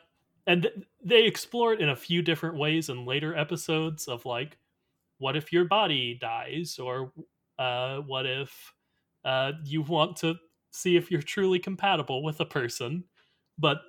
[0.45, 4.57] And th- they explore it in a few different ways in later episodes of like,
[5.17, 6.77] what if your body dies?
[6.77, 7.13] Or
[7.57, 8.73] uh, what if
[9.23, 10.35] uh, you want to
[10.71, 13.05] see if you're truly compatible with a person?
[13.57, 13.81] But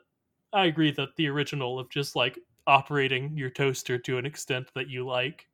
[0.52, 4.88] I agree that the original of just like operating your toaster to an extent that
[4.88, 5.46] you like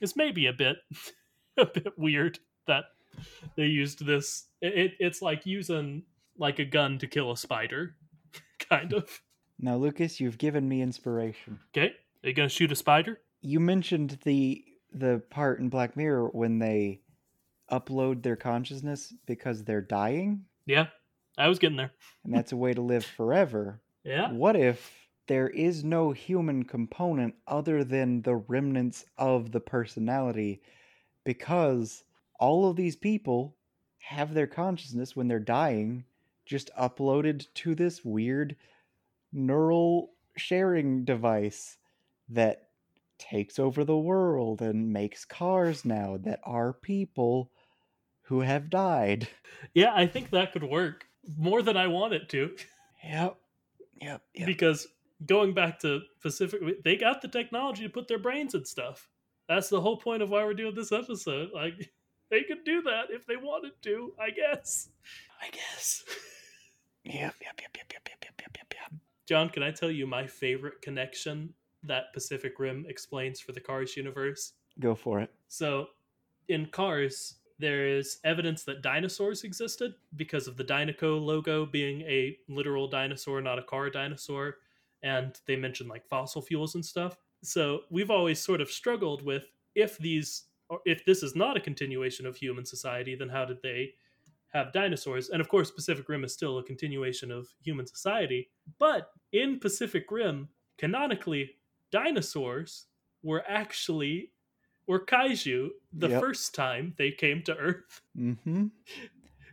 [0.00, 0.76] is maybe a bit
[1.58, 2.84] a bit weird that
[3.56, 6.02] they used this it, it, it's like using
[6.36, 7.94] like a gun to kill a spider
[8.70, 9.20] kind of
[9.60, 11.58] Now, Lucas, you've given me inspiration.
[11.76, 11.92] Okay,
[12.22, 13.20] are you gonna shoot a spider?
[13.40, 17.00] You mentioned the the part in Black Mirror when they
[17.70, 20.86] upload their consciousness because they're dying, Yeah,
[21.36, 21.90] I was getting there.
[22.24, 23.80] and that's a way to live forever.
[24.04, 24.90] Yeah, What if
[25.28, 30.60] there is no human component other than the remnants of the personality?
[31.24, 32.04] Because
[32.40, 33.56] all of these people
[34.00, 36.04] have their consciousness when they're dying
[36.46, 38.56] just uploaded to this weird
[39.32, 41.76] neural sharing device
[42.30, 42.68] that
[43.18, 47.50] takes over the world and makes cars now that are people
[48.22, 49.28] who have died.
[49.74, 51.06] yeah, I think that could work
[51.36, 52.54] more than I want it to
[53.04, 53.36] Yep.
[54.00, 54.22] Yep.
[54.34, 54.46] Yep.
[54.46, 54.86] because
[55.26, 59.08] going back to Pacific, they got the technology to put their brains in stuff.
[59.48, 61.50] That's the whole point of why we're doing this episode.
[61.54, 61.90] Like,
[62.30, 64.12] they could do that if they wanted to.
[64.20, 64.88] I guess.
[65.40, 66.04] I guess.
[66.04, 66.14] Yep.
[67.04, 67.34] Yep.
[67.42, 67.60] Yep.
[67.60, 67.70] Yep.
[67.76, 67.92] Yep.
[67.92, 68.24] Yep.
[68.24, 68.34] Yep.
[68.40, 68.56] Yep.
[68.56, 68.74] Yep.
[68.74, 69.00] Yep.
[69.26, 71.54] John, can I tell you my favorite connection
[71.84, 74.52] that Pacific Rim explains for the Cars universe?
[74.78, 75.30] Go for it.
[75.48, 75.86] So,
[76.48, 82.36] in Cars, there is evidence that dinosaurs existed because of the Dinoco logo being a
[82.48, 84.56] literal dinosaur, not a car dinosaur.
[85.02, 87.16] And they mention like fossil fuels and stuff.
[87.42, 89.44] So, we've always sort of struggled with
[89.74, 93.62] if these, or if this is not a continuation of human society, then how did
[93.62, 93.94] they
[94.52, 95.28] have dinosaurs?
[95.28, 98.50] And of course, Pacific Rim is still a continuation of human society.
[98.78, 101.50] But in Pacific Rim, canonically,
[101.92, 102.86] dinosaurs
[103.22, 104.32] were actually
[104.88, 106.20] were kaiju the Yep.
[106.20, 108.00] first time they came to Earth.
[108.18, 108.66] Mm-hmm.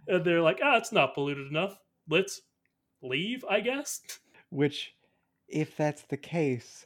[0.08, 1.78] And they're like, ah, it's not polluted enough.
[2.10, 2.41] Let's
[3.02, 4.02] leave, I guess.
[4.50, 4.95] Which,
[5.56, 6.86] if that's the case,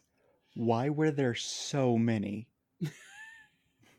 [0.55, 2.47] why were there so many?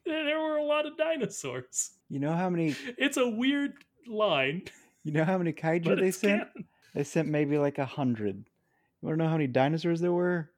[0.06, 1.92] There were a lot of dinosaurs.
[2.08, 2.74] You know how many?
[2.98, 3.74] It's a weird
[4.08, 4.62] line,
[5.04, 6.48] You know how many kaiju they sent?
[6.52, 6.68] canon.
[6.94, 8.36] They sent maybe like a hundred.
[8.36, 10.50] You want to know how many dinosaurs there were?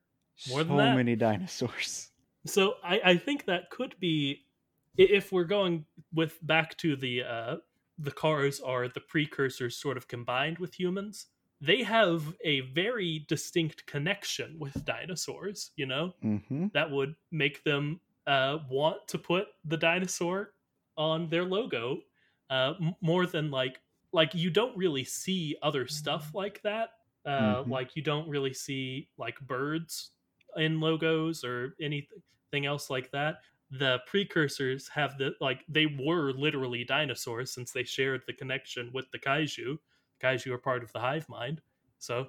[0.48, 2.08] More so many dinosaurs.
[2.46, 4.46] So I, I think that could be
[4.96, 5.84] if we're going
[6.14, 7.56] with back to the uh,
[7.98, 11.26] the cars are the precursors sort of combined with humans.
[11.62, 16.66] They have a very distinct connection with dinosaurs, you know, Mm-hmm.
[16.72, 20.54] that would make them uh, want to put the dinosaur
[20.96, 22.02] on their logo
[22.50, 23.80] uh, more than like
[24.12, 26.90] like you don't really see other stuff like that.
[27.24, 27.68] Uh, Mhm.
[27.68, 30.12] Like you don't really see like birds
[30.56, 33.36] in logos or anything else like that.
[33.70, 39.10] The precursors have the like they were literally dinosaurs since they shared the connection with
[39.12, 39.78] the kaiju.
[40.22, 41.60] Kaiju are part of the hive mind,
[41.98, 42.26] so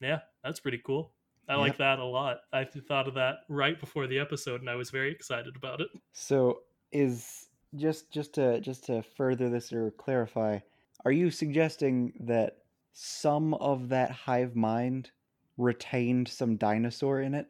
[0.00, 1.12] yeah, that's pretty cool.
[1.48, 2.38] I like that a lot.
[2.52, 5.88] I thought of that right before the episode, and I was very excited about it.
[6.12, 6.60] So
[6.90, 10.60] is just just to just to further this or clarify,
[11.04, 12.58] are you suggesting that
[12.92, 15.10] some of that hive mind
[15.56, 17.46] retained some dinosaur in it?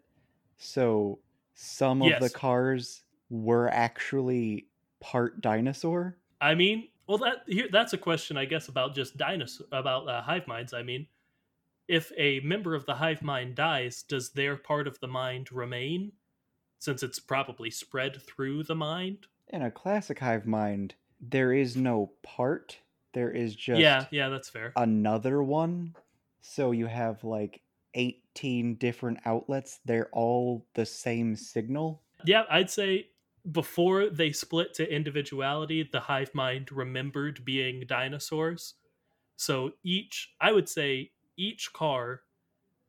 [0.58, 1.20] So
[1.54, 4.66] some of the cars were actually
[5.00, 6.16] part dinosaur?
[6.40, 10.22] I mean, well, that here that's a question, I guess, about just dinosaur about uh,
[10.22, 10.72] hive minds.
[10.72, 11.06] I mean,
[11.88, 16.12] if a member of the hive mind dies, does their part of the mind remain?
[16.78, 19.26] Since it's probably spread through the mind.
[19.48, 22.78] In a classic hive mind, there is no part.
[23.14, 24.72] There is just yeah, yeah, that's fair.
[24.76, 25.94] another one.
[26.40, 27.62] So you have like
[27.94, 29.80] 18 different outlets.
[29.84, 32.02] They're all the same signal.
[32.26, 33.08] Yeah, I'd say
[33.52, 38.74] before they split to individuality, the hive mind remembered being dinosaurs.
[39.36, 42.22] So each, I would say, each car,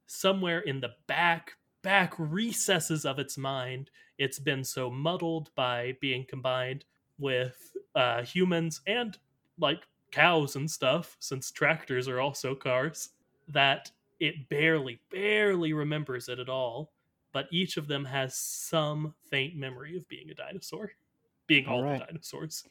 [0.07, 6.25] somewhere in the back, back recesses of its mind, it's been so muddled by being
[6.25, 6.85] combined
[7.17, 9.17] with uh, humans and
[9.59, 13.09] like cows and stuff, since tractors are also cars,
[13.49, 16.93] that it barely, barely remembers it at all
[17.35, 20.93] but each of them has some faint memory of being a dinosaur,
[21.47, 21.99] being all Alright.
[21.99, 22.63] the dinosaurs.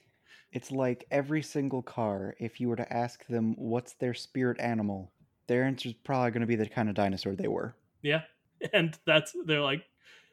[0.52, 5.12] It's like every single car, if you were to ask them what's their spirit animal,
[5.48, 7.76] their answer is probably going to be the kind of dinosaur they were.
[8.00, 8.22] Yeah,
[8.72, 9.84] and that's they're like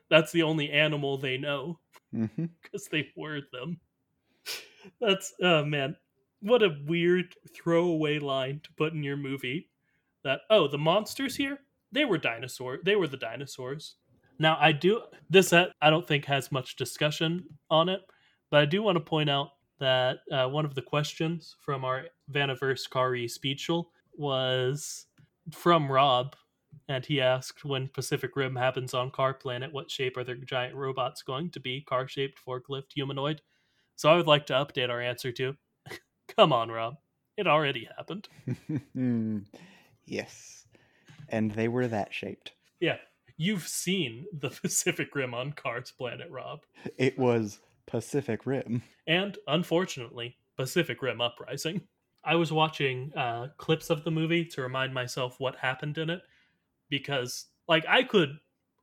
[0.10, 1.78] that's the only animal they know
[2.16, 2.46] mm-hmm.
[2.64, 3.82] because they were them.
[5.02, 5.98] That's oh man,
[6.40, 9.68] what a weird throwaway line to put in your movie.
[10.24, 11.60] That oh the monsters here
[11.92, 13.98] they were dinosaur they were the dinosaurs.
[14.42, 18.02] Now I do this I don't think has much discussion on it,
[18.50, 22.06] but I do want to point out that uh, one of the questions from our
[22.32, 23.86] Vaniverse Kari Speechel
[24.18, 25.06] was
[25.52, 26.36] from Rob,
[26.88, 30.76] and he asked when Pacific Rim happens on Car Planet, what shape are the giant
[30.76, 31.82] robots going to be?
[31.82, 33.42] Car shaped, forklift, humanoid?
[33.96, 35.56] So I would like to update our answer to
[36.36, 36.96] come on, Rob.
[37.38, 38.28] It already happened.
[40.06, 40.66] yes.
[41.30, 42.54] And they were that shaped.
[42.80, 42.98] Yeah.
[43.42, 46.62] You've seen the Pacific Rim on Cars Planet, Rob.
[46.96, 48.84] It was Pacific Rim.
[49.08, 51.82] and unfortunately, Pacific Rim Uprising.
[52.24, 56.22] I was watching uh, clips of the movie to remind myself what happened in it
[56.88, 58.38] because, like, I could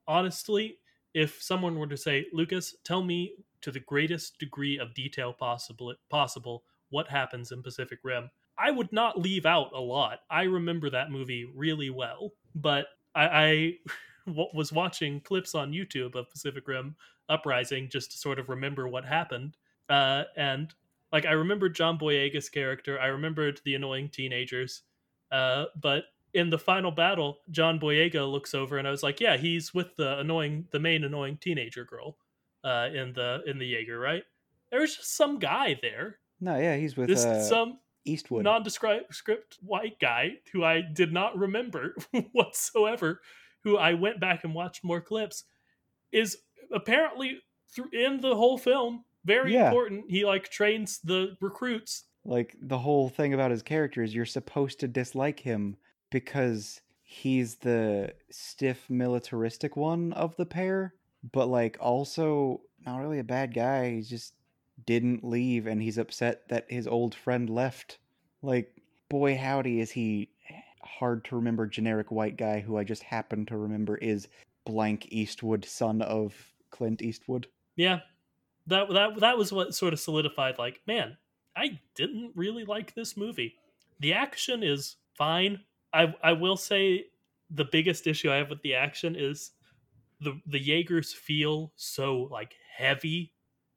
[0.09, 0.79] honestly,
[1.15, 5.95] if someone were to say, "Lucas, tell me to the greatest degree of detail possible
[6.11, 8.29] possible what happens in Pacific Rim,"
[8.59, 10.23] I would not leave out a lot.
[10.29, 13.73] I remember that movie really well, but I, I
[14.29, 16.97] w- was watching clips on YouTube of Pacific Rim
[17.29, 19.57] Uprising just to sort of remember what happened.
[19.89, 20.73] Uh, and
[21.13, 24.83] like I remembered John Boyega's character, I remembered the annoying teenagers,
[25.33, 26.05] uh, but
[26.35, 29.97] in the final battle, John Boyega looks over and I was like, yeah, he's with
[29.97, 32.17] the annoying, the main annoying teenager girl,
[32.65, 34.23] uh, in the in the Jaeger, right?
[34.71, 37.69] There was just some guy there, No, yeah, he's with this uh, Scott
[38.05, 38.45] Eastwood.
[38.45, 41.95] nondescript white guy who I did not remember
[42.33, 43.21] whatsoever,
[43.65, 45.45] who I went back and watched more clips,
[46.13, 46.39] is
[46.73, 47.41] apparently
[47.75, 49.69] through in the whole film very Yeah.
[49.69, 50.11] important.
[50.11, 52.05] He like trains the recruits.
[52.25, 55.77] like the whole thing about his character is you're supposed to dislike him
[56.11, 60.95] because he's the stiff militaristic one of the pair
[61.33, 64.35] but like also not really a bad guy he just
[64.85, 67.99] didn't leave and he's upset that his old friend left
[68.43, 68.75] like
[69.09, 70.29] boy howdy is he
[70.89, 74.29] hard to remember generic white guy who i just happen to remember is
[74.65, 76.35] blank eastwood son of
[76.71, 77.47] Clint Eastwood.
[77.77, 78.01] Yeah,
[78.67, 80.59] that that that was what sort of solidified.
[80.59, 81.17] Like, man,
[81.57, 83.55] I didn't really like this movie.
[84.01, 85.61] The action is fine.
[85.93, 87.07] I I will say
[87.51, 89.53] the biggest issue I have with the action is
[90.21, 93.33] the the Jaegers feel so like heavy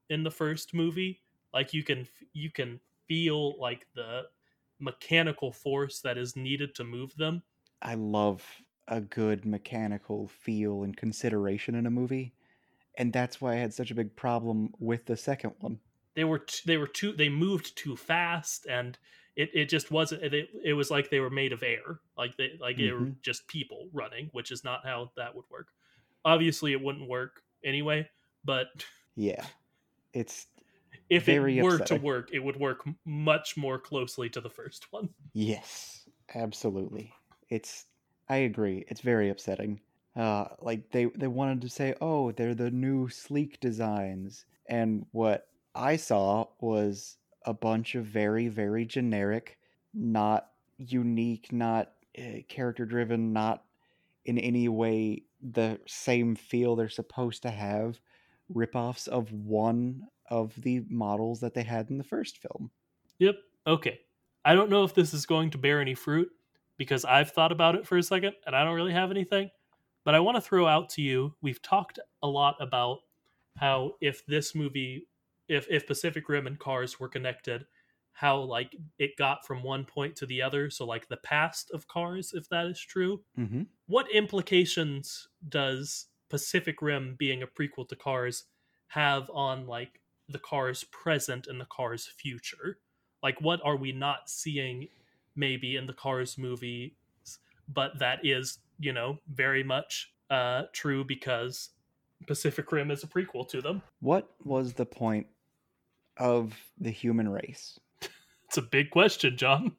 [0.09, 1.21] in the first movie.
[1.53, 4.23] Like you can you can feel like the
[4.81, 7.43] mechanical force that is needed to move them.
[7.81, 8.43] I love
[8.87, 12.33] a good mechanical feel and consideration in a movie,
[12.97, 15.79] and that's why I had such a big problem with the second one.
[16.15, 18.97] They were t- they were too they moved too fast and
[19.35, 22.51] it, it just wasn't it, it was like they were made of air like they
[22.59, 22.85] like mm-hmm.
[22.85, 23.19] they were mm-hmm.
[23.21, 25.69] just people running which is not how that would work
[26.25, 28.07] obviously it wouldn't work anyway
[28.43, 28.67] but
[29.15, 29.45] yeah
[30.13, 30.47] it's
[31.11, 31.81] if it were upsetting.
[31.81, 35.13] to work it would work much more closely to the first one.
[35.33, 37.13] Yes absolutely.
[37.49, 37.85] It's
[38.29, 39.81] i agree it's very upsetting.
[40.15, 44.45] Uh like they they wanted to say oh they're the new sleek designs.
[44.67, 49.57] And what i saw was a bunch of very very generic
[49.93, 53.65] not unique not uh, character driven not
[54.25, 57.99] in any way the same feel they're supposed to have
[58.53, 62.71] ripoffs of one of the models that they had in the first film.
[63.19, 63.35] Yep.
[63.67, 63.99] Okay.
[64.43, 66.29] I don't know if this is going to bear any fruit
[66.77, 69.51] because I've thought about it for a second and I don't really have anything.
[70.03, 72.99] But I want to throw out to you we've talked a lot about
[73.57, 75.07] how if this movie,
[75.47, 77.65] if, if Pacific Rim and Cars were connected,
[78.13, 80.69] how like it got from one point to the other.
[80.69, 83.21] So, like the past of Cars, if that is true.
[83.37, 83.63] Mm-hmm.
[83.87, 88.45] What implications does Pacific Rim being a prequel to Cars
[88.87, 90.00] have on like
[90.31, 92.77] the car's present and the car's future?
[93.23, 94.87] Like, what are we not seeing
[95.35, 96.95] maybe in the Cars movie,
[97.67, 101.69] but that is, you know, very much uh, true because
[102.27, 103.81] Pacific Rim is a prequel to them?
[103.99, 105.27] What was the point
[106.17, 107.79] of the human race?
[108.45, 109.75] it's a big question, John.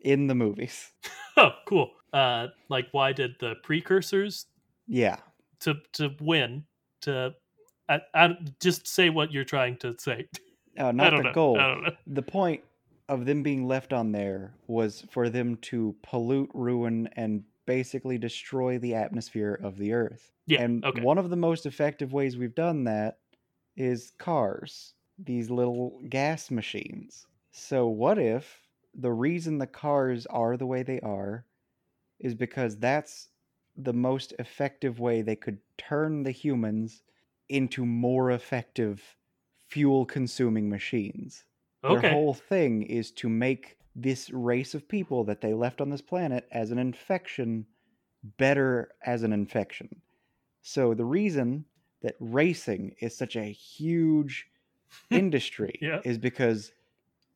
[0.00, 0.92] In the movies.
[1.36, 1.90] oh, cool.
[2.12, 4.46] Uh, like, why did the precursors?
[4.86, 5.16] Yeah.
[5.60, 6.64] To to win
[7.02, 7.34] to
[7.88, 10.28] I, I, just say what you're trying to say.
[10.78, 11.32] Oh, not the know.
[11.32, 11.86] goal.
[12.06, 12.62] The point
[13.08, 18.78] of them being left on there was for them to pollute, ruin, and basically destroy
[18.78, 20.32] the atmosphere of the Earth.
[20.46, 20.62] Yeah.
[20.62, 21.02] And okay.
[21.02, 23.18] one of the most effective ways we've done that
[23.76, 27.26] is cars, these little gas machines.
[27.50, 28.60] So, what if
[28.94, 31.44] the reason the cars are the way they are
[32.18, 33.28] is because that's
[33.76, 37.02] the most effective way they could turn the humans
[37.48, 39.16] into more effective
[39.68, 41.44] fuel consuming machines.
[41.84, 42.00] Okay.
[42.02, 46.02] Their whole thing is to make this race of people that they left on this
[46.02, 47.66] planet as an infection
[48.38, 49.88] better as an infection.
[50.62, 51.64] So the reason
[52.02, 54.48] that racing is such a huge
[55.10, 56.00] industry yeah.
[56.04, 56.72] is because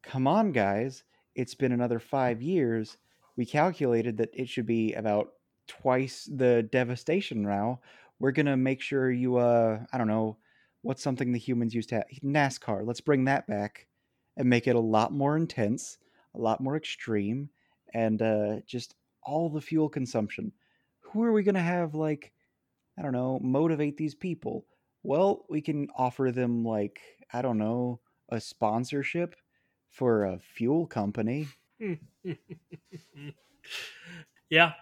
[0.03, 1.05] come on guys,
[1.35, 2.99] it's been another 5 years.
[3.37, 5.33] We calculated that it should be about
[5.67, 7.81] twice the devastation now
[8.21, 10.37] we're gonna make sure you uh I don't know
[10.83, 12.87] what's something the humans used to have NASCAR.
[12.87, 13.87] Let's bring that back
[14.37, 15.99] and make it a lot more intense,
[16.35, 17.51] a lot more extreme,
[17.93, 20.53] and uh, just all the fuel consumption.
[21.01, 22.33] Who are we gonna have like
[22.99, 24.67] I don't know motivate these people?
[25.03, 27.01] Well, we can offer them like
[27.33, 29.35] I don't know a sponsorship
[29.89, 31.49] for a fuel company.
[34.51, 34.73] yeah,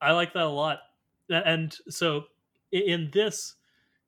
[0.00, 0.78] I like that a lot.
[1.28, 2.26] And so
[2.72, 3.54] in this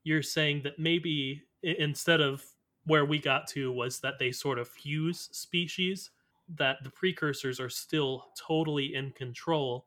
[0.05, 2.45] you're saying that maybe instead of
[2.85, 6.11] where we got to was that they sort of fuse species
[6.57, 9.87] that the precursors are still totally in control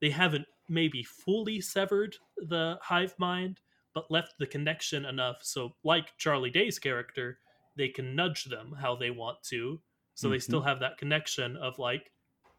[0.00, 2.16] they haven't maybe fully severed
[2.48, 3.60] the hive mind
[3.94, 7.38] but left the connection enough so like charlie day's character
[7.76, 9.80] they can nudge them how they want to
[10.14, 10.32] so mm-hmm.
[10.32, 10.68] they still mm-hmm.
[10.68, 12.10] have that connection of like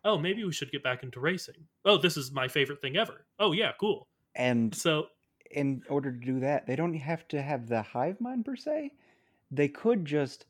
[0.06, 3.26] oh maybe we should get back into racing oh this is my favorite thing ever
[3.40, 5.08] oh yeah cool and so
[5.52, 8.92] in order to do that, they don't have to have the hive mind per se.
[9.52, 10.46] They could just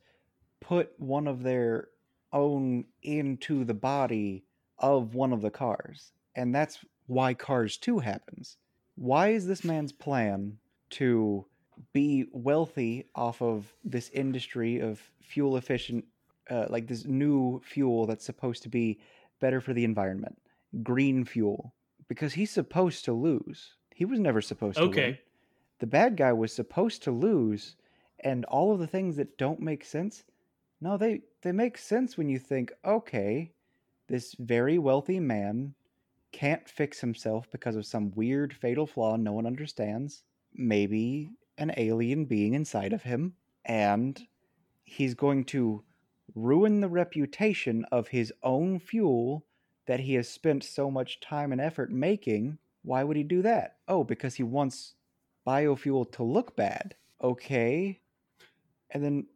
[0.60, 1.90] put one of their
[2.34, 4.44] own into the body
[4.78, 6.12] of one of the cars.
[6.36, 8.58] And that's why Cars 2 happens.
[8.96, 10.58] Why is this man's plan
[10.92, 11.46] to
[11.94, 16.06] be wealthy off of this industry of fuel efficient,
[16.50, 19.00] uh, like this new fuel that's supposed to be
[19.40, 20.38] better for the environment,
[20.84, 21.74] green fuel?
[22.08, 23.76] Because he's supposed to lose.
[24.00, 25.06] He was never supposed to okay.
[25.08, 25.18] win.
[25.80, 27.76] The bad guy was supposed to lose,
[28.22, 30.24] and all of the things that don't make sense,
[30.80, 33.52] no, they they make sense when you think, okay,
[34.08, 35.74] this very wealthy man
[36.32, 40.24] can't fix himself because of some weird fatal flaw no one understands.
[40.54, 43.34] Maybe an alien being inside of him,
[43.66, 44.26] and
[44.86, 45.84] he's going to
[46.36, 49.46] ruin the reputation of his own fuel
[49.88, 52.60] that he has spent so much time and effort making.
[52.90, 53.78] Why would he do that?
[53.88, 54.96] Oh, because he wants
[55.46, 56.96] biofuel to look bad.
[57.22, 58.02] Okay.
[58.90, 59.28] And then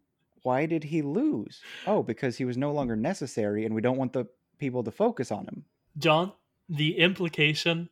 [0.41, 1.61] why did he lose?
[1.85, 4.25] Oh, because he was no longer necessary and we don't want the
[4.57, 5.65] people to focus on him.
[5.99, 6.33] John,
[6.67, 7.89] the implication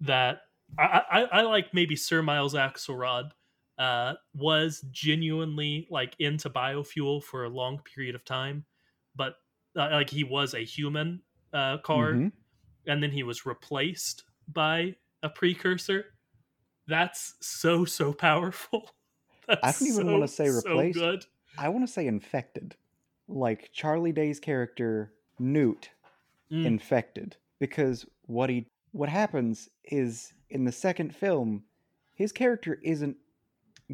[0.00, 0.42] that
[0.78, 3.32] I, I, I like maybe Sir Miles Axelrod
[3.78, 8.64] uh, was genuinely like into biofuel for a long period of time,
[9.16, 9.38] but
[9.76, 11.20] uh, like he was a human
[11.52, 12.30] uh, car, Mhm.
[12.86, 14.22] and then he was replaced
[14.52, 16.06] by a precursor.
[16.86, 18.90] That's so so powerful.
[19.48, 20.98] That's I don't even wanna say replaced.
[20.98, 21.26] good.
[21.56, 22.76] I want to say infected.
[23.28, 25.90] Like Charlie Day's character, Newt,
[26.50, 26.66] Mm.
[26.66, 27.36] infected.
[27.58, 31.64] Because what he what happens is in the second film,
[32.14, 33.16] his character isn't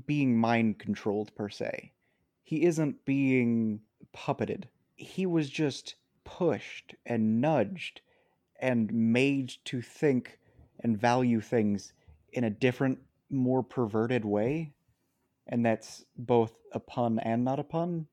[0.06, 1.92] being mind controlled per se.
[2.42, 3.80] He isn't being
[4.14, 4.64] puppeted.
[4.96, 5.94] He was just
[6.24, 8.00] pushed and nudged
[8.60, 10.38] and made to think
[10.82, 11.92] and value things
[12.32, 12.98] in a different,
[13.30, 14.72] more perverted way.
[15.46, 18.06] And that's both a pun and not a pun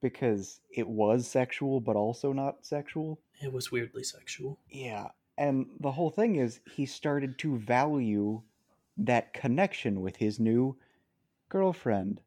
[0.00, 3.20] because it was sexual but also not sexual.
[3.40, 4.58] It was weirdly sexual.
[4.68, 5.08] Yeah.
[5.38, 8.42] And the whole thing is he started to value
[8.98, 10.76] that connection with his new
[11.48, 12.20] girlfriend.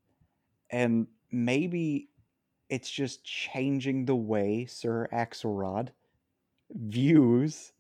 [0.70, 2.10] And maybe
[2.70, 5.90] it's just changing the way Sir Axelrod
[6.72, 7.74] views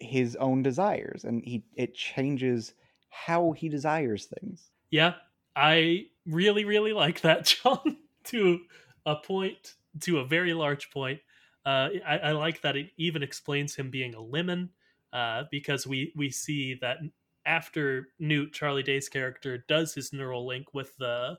[0.00, 2.74] his own desires and he it changes
[3.10, 4.72] how he desires things.
[4.90, 5.14] Yeah,
[5.56, 8.64] I really, really like that, John, to
[9.06, 11.20] a point, to a very large point.
[11.66, 14.70] Uh, I, I like that it even explains him being a lemon,
[15.12, 16.98] uh, because we we see that
[17.46, 21.38] after Newt, Charlie Day's character, does his neural link with the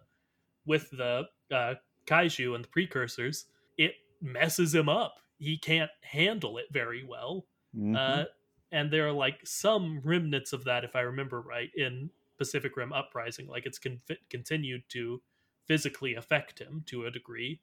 [0.66, 1.76] with the uh,
[2.08, 3.46] kaiju and the precursors,
[3.78, 5.16] it messes him up.
[5.38, 7.48] He can't handle it very well.
[7.74, 8.26] Mhm.
[8.72, 12.94] And there are like some remnants of that, if I remember right, in Pacific Rim
[12.94, 13.48] Uprising.
[13.48, 15.22] Like it's con- continued to
[15.66, 17.62] physically affect him to a degree.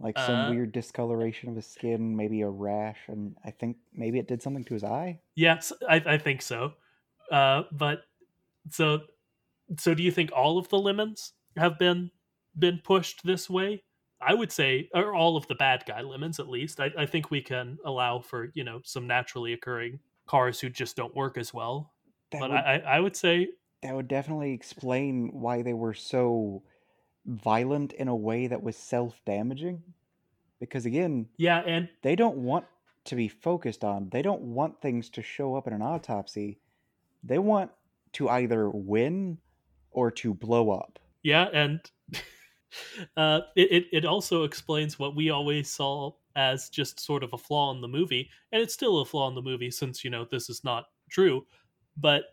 [0.00, 4.18] like some uh, weird discoloration of his skin, maybe a rash, and I think maybe
[4.18, 5.20] it did something to his eye.
[5.34, 6.74] Yes, I, I think so.
[7.30, 8.02] Uh, but
[8.70, 9.00] so
[9.78, 12.10] so do you think all of the lemons have been
[12.58, 13.84] been pushed this way?
[14.20, 16.80] I would say, or all of the bad guy lemons at least.
[16.80, 20.00] I, I think we can allow for you know some naturally occurring
[20.32, 21.92] cars who just don't work as well.
[22.30, 23.48] That but would, I, I would say
[23.82, 26.62] that would definitely explain why they were so
[27.26, 29.82] violent in a way that was self-damaging.
[30.58, 32.64] Because again, yeah, and they don't want
[33.04, 34.08] to be focused on.
[34.10, 36.60] They don't want things to show up in an autopsy.
[37.22, 37.70] They want
[38.12, 39.36] to either win
[39.90, 40.98] or to blow up.
[41.22, 41.80] Yeah, and
[43.18, 47.38] uh, it, it it also explains what we always saw as just sort of a
[47.38, 50.26] flaw in the movie, and it's still a flaw in the movie since you know
[50.30, 51.46] this is not true,
[51.96, 52.24] but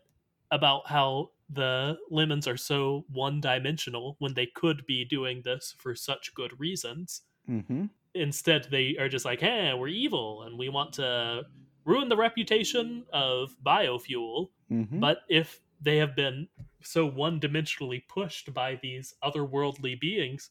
[0.50, 5.94] about how the lemons are so one dimensional when they could be doing this for
[5.94, 7.22] such good reasons.
[7.48, 7.86] Mm-hmm.
[8.14, 11.42] Instead, they are just like, "Hey, we're evil, and we want to
[11.84, 15.00] ruin the reputation of biofuel." Mm-hmm.
[15.00, 16.48] But if they have been
[16.82, 20.50] so one dimensionally pushed by these otherworldly beings,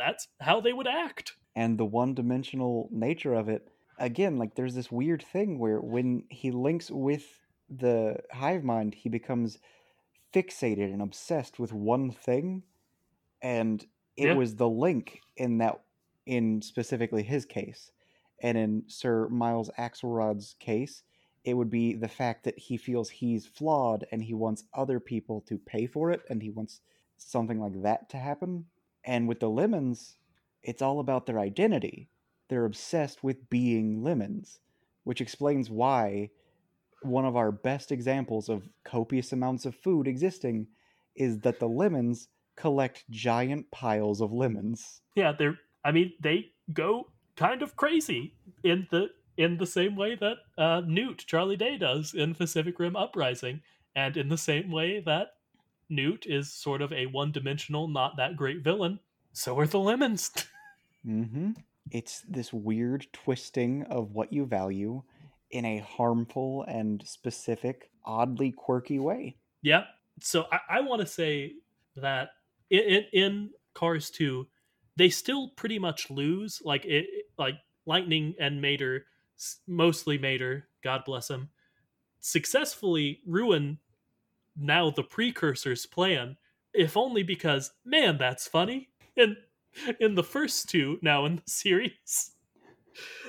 [0.00, 1.34] that's how they would act.
[1.56, 6.50] and the one-dimensional nature of it again like there's this weird thing where when he
[6.50, 7.24] links with
[7.68, 9.58] the hive mind he becomes
[10.34, 12.62] fixated and obsessed with one thing
[13.42, 13.86] and
[14.16, 14.34] it Yeah.
[14.34, 15.80] was the link in that
[16.26, 17.90] in specifically his case
[18.42, 21.02] and in sir miles axelrod's case
[21.44, 25.40] it would be the fact that he feels he's flawed and he wants other people
[25.48, 26.80] to pay for it and he wants
[27.16, 28.66] something like that to happen
[29.04, 30.16] and with the lemons
[30.62, 32.08] it's all about their identity.
[32.48, 34.60] They're obsessed with being lemons,
[35.04, 36.30] which explains why
[37.02, 40.66] one of our best examples of copious amounts of food existing
[41.16, 45.00] is that the lemons collect giant piles of lemons.
[45.14, 50.14] Yeah, they're I mean, they go kind of crazy in the in the same way
[50.16, 53.62] that uh, Newt Charlie Day does in Pacific Rim Uprising,
[53.94, 55.28] and in the same way that
[55.90, 59.00] Newt is sort of a one-dimensional, not that great villain.
[59.32, 60.30] So are the lemons.
[61.04, 61.50] hmm
[61.90, 65.02] It's this weird twisting of what you value
[65.50, 69.36] in a harmful and specific, oddly quirky way.
[69.62, 69.84] Yeah.
[70.20, 71.54] So I, I want to say
[71.96, 72.30] that
[72.70, 74.46] in, in, in Cars 2,
[74.96, 76.62] they still pretty much lose.
[76.64, 77.06] Like it,
[77.38, 79.06] like Lightning and Mater,
[79.66, 81.48] mostly Mater, God bless him,
[82.20, 83.78] successfully ruin
[84.60, 86.36] now the precursor's plan
[86.72, 88.88] if only because man, that's funny.
[89.16, 89.36] And
[89.98, 92.32] in the first two, now in the series,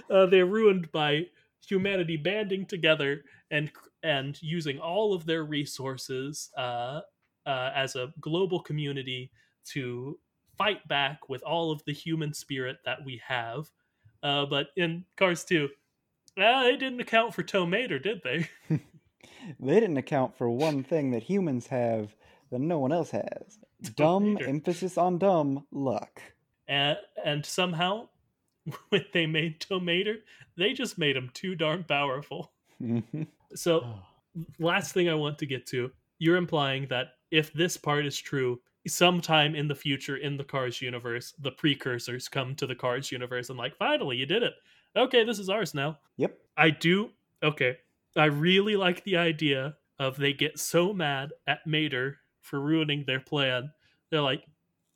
[0.10, 1.28] uh, they're ruined by
[1.68, 3.72] humanity banding together and
[4.04, 7.02] and using all of their resources uh,
[7.46, 9.32] uh, as a global community
[9.64, 10.18] to
[10.58, 13.70] fight back with all of the human spirit that we have.
[14.24, 15.70] Uh, but in Cars 2,
[16.40, 18.50] uh, they didn't account for tow mater, did they?
[19.60, 22.16] they didn't account for one thing that humans have
[22.52, 23.60] that no one else has.
[23.96, 26.22] Dumb, emphasis on dumb, luck.
[26.68, 28.10] and, and somehow,
[28.90, 30.18] when they made tow mater,
[30.56, 32.52] they just made him too darn powerful.
[32.82, 33.26] Mhm.
[33.56, 33.86] So
[34.60, 38.60] last thing I want to get to, you're implying that if this part is true,
[38.88, 43.50] sometime in the future in the Cars universe, the precursors come to the Cars universe
[43.50, 44.54] and like, finally, you did it.
[44.96, 45.98] Okay, this is ours now.
[46.18, 46.38] Yep.
[46.58, 47.10] I do.
[47.42, 47.78] Okay,
[48.16, 53.20] I really like the idea of they get so mad at Mater for ruining their
[53.20, 53.72] plan.
[54.10, 54.44] They're like,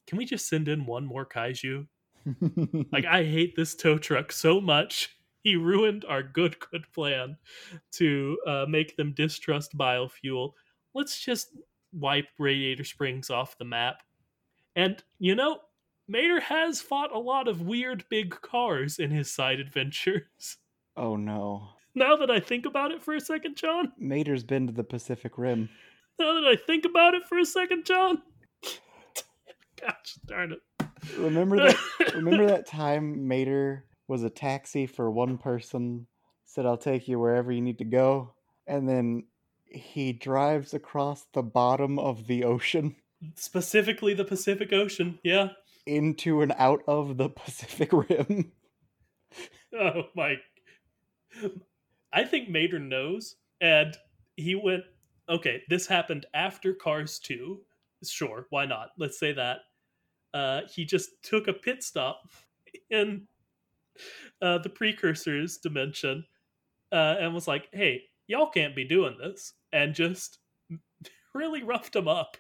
[0.07, 1.87] can we just send in one more kaiju?
[2.91, 5.09] Like, I hate this tow truck so much.
[5.45, 7.37] He ruined our good, good plan
[7.91, 10.53] to uh, make them distrust biofuel.
[10.95, 11.55] Let's just
[11.93, 14.01] wipe Radiator Springs off the map.
[14.75, 15.59] And, you know,
[16.07, 20.57] Mater has fought a lot of weird big cars in his side adventures.
[20.97, 21.74] oh no.
[21.95, 25.37] Now that I think about it for a second, John, Mater's been to the Pacific
[25.37, 25.69] Rim.
[26.19, 28.21] now that I think about it for a second, John,
[29.81, 30.59] gosh darn it.
[31.17, 31.77] Remember that
[32.13, 36.07] remember that time Mater was a taxi for one person,
[36.45, 38.33] said I'll take you wherever you need to go,
[38.67, 39.23] and then
[39.65, 42.95] he drives across the bottom of the ocean
[43.35, 45.19] Specifically the Pacific Ocean.
[45.23, 45.49] Yeah.
[45.85, 48.51] into and out of the Pacific Rim.
[49.73, 50.35] Oh my.
[52.15, 53.95] I think Mater knows, and
[54.37, 54.83] he went,
[55.29, 57.59] okay, this happened after Cars 2.
[58.03, 58.89] Sure, why not?
[58.97, 59.57] Let's say that.
[60.33, 62.21] Uh, he just took a pit stop
[62.89, 63.27] in
[64.41, 66.25] uh, the precursors dimension
[66.91, 69.53] uh, and was like, hey, y'all can't be doing this.
[69.73, 70.39] And just
[71.33, 72.37] really roughed him up.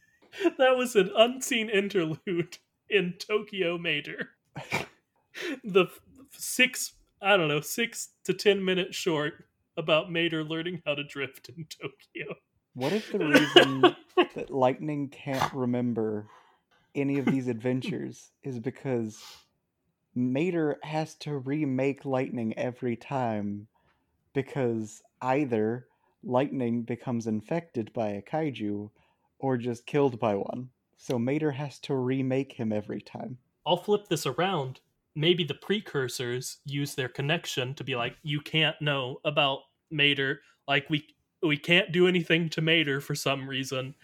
[0.58, 2.58] that was an unseen interlude
[2.90, 4.30] in Tokyo Mater.
[5.64, 6.00] the f-
[6.30, 6.92] six,
[7.24, 9.46] I don't know, six to ten minutes short
[9.76, 12.36] about Mater learning how to drift in Tokyo.
[12.74, 13.96] What if the reason
[14.34, 16.26] that Lightning can't remember
[16.94, 19.22] any of these adventures is because
[20.14, 23.66] Mater has to remake Lightning every time
[24.32, 25.86] because either
[26.22, 28.90] Lightning becomes infected by a kaiju
[29.38, 30.70] or just killed by one.
[30.96, 33.38] So Mater has to remake him every time.
[33.66, 34.80] I'll flip this around.
[35.16, 39.60] Maybe the precursors use their connection to be like, you can't know about
[39.90, 40.40] Mater.
[40.66, 41.06] Like we
[41.42, 43.94] we can't do anything to Mater for some reason,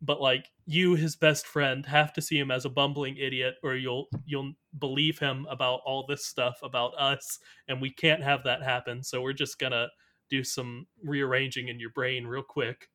[0.00, 3.74] but like you, his best friend, have to see him as a bumbling idiot, or
[3.74, 7.38] you'll you'll believe him about all this stuff about us,
[7.68, 9.02] and we can't have that happen.
[9.02, 9.88] So we're just gonna
[10.30, 12.88] do some rearranging in your brain real quick,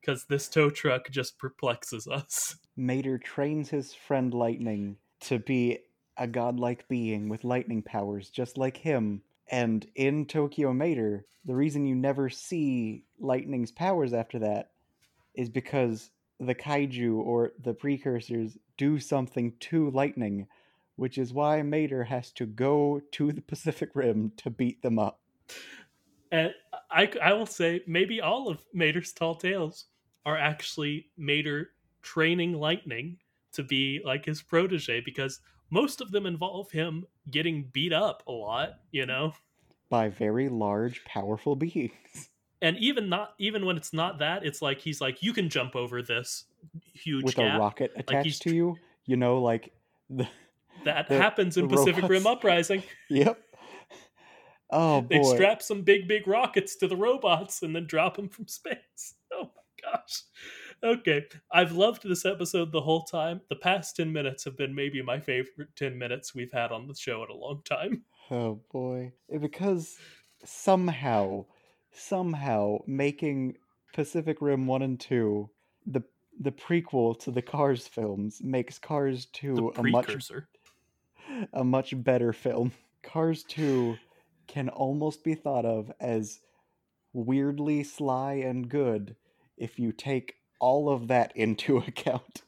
[0.00, 2.56] because this tow truck just perplexes us.
[2.76, 5.78] Mater trains his friend Lightning to be
[6.20, 9.22] a godlike being with lightning powers just like him.
[9.50, 14.70] And in Tokyo Mater, the reason you never see Lightning's powers after that
[15.34, 20.46] is because the kaiju or the precursors do something to Lightning,
[20.96, 25.20] which is why Mater has to go to the Pacific Rim to beat them up.
[26.30, 26.52] And
[26.90, 29.86] I, I will say maybe all of Mater's tall tales
[30.26, 31.70] are actually Mater
[32.02, 33.16] training Lightning
[33.52, 35.40] to be like his protege because
[35.70, 39.32] most of them involve him getting beat up a lot, you know?
[39.88, 42.28] By very large, powerful beings.
[42.62, 45.74] And even not even when it's not that, it's like he's like, you can jump
[45.74, 46.44] over this
[46.92, 47.56] huge With gap.
[47.56, 48.76] a rocket attached he's to you.
[49.06, 49.72] You know, like
[50.10, 50.28] the
[50.84, 52.26] that the- happens in Pacific Rim.
[52.26, 52.82] Uprising.
[53.08, 53.38] Yep.
[54.72, 55.34] Oh They boy.
[55.34, 59.14] strap some big, big rockets to the robots and then drop them from space.
[59.32, 60.22] Oh my gosh.
[60.82, 61.26] Okay.
[61.52, 63.42] I've loved this episode the whole time.
[63.48, 66.94] The past 10 minutes have been maybe my favorite 10 minutes we've had on the
[66.94, 68.04] show in a long time.
[68.32, 69.10] Oh boy.
[69.40, 69.98] Because
[70.44, 71.46] somehow,
[71.90, 73.56] somehow making
[73.92, 75.50] Pacific Rim 1 and 2
[75.86, 76.02] the
[76.38, 80.32] the prequel to the Cars films makes Cars 2 a much
[81.52, 82.70] a much better film.
[83.02, 83.96] Cars 2
[84.46, 86.40] can almost be thought of as
[87.12, 89.16] weirdly sly and good
[89.56, 92.42] if you take all of that into account.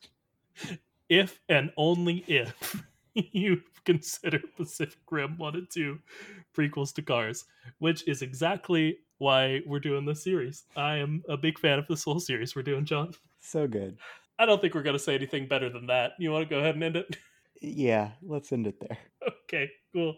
[1.08, 2.82] If and only if
[3.14, 5.98] you consider Pacific Rim 1 and 2
[6.56, 7.44] prequels to Cars,
[7.78, 10.64] which is exactly why we're doing this series.
[10.76, 13.12] I am a big fan of this whole series we're doing, John.
[13.40, 13.98] So good.
[14.38, 16.12] I don't think we're going to say anything better than that.
[16.18, 17.16] You want to go ahead and end it?
[17.64, 18.98] Yeah, let's end it there.
[19.44, 20.16] okay, cool.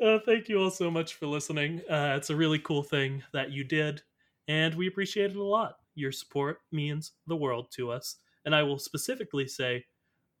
[0.00, 1.80] Uh, thank you all so much for listening.
[1.90, 4.00] Uh, it's a really cool thing that you did,
[4.46, 5.78] and we appreciate it a lot.
[5.98, 8.16] Your support means the world to us.
[8.44, 9.84] And I will specifically say,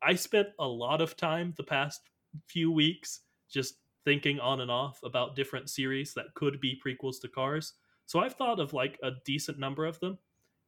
[0.02, 2.00] I spent a lot of time the past
[2.46, 7.28] few weeks just thinking on and off about different series that could be prequels to
[7.28, 7.74] Cars.
[8.06, 10.18] So I've thought of like a decent number of them.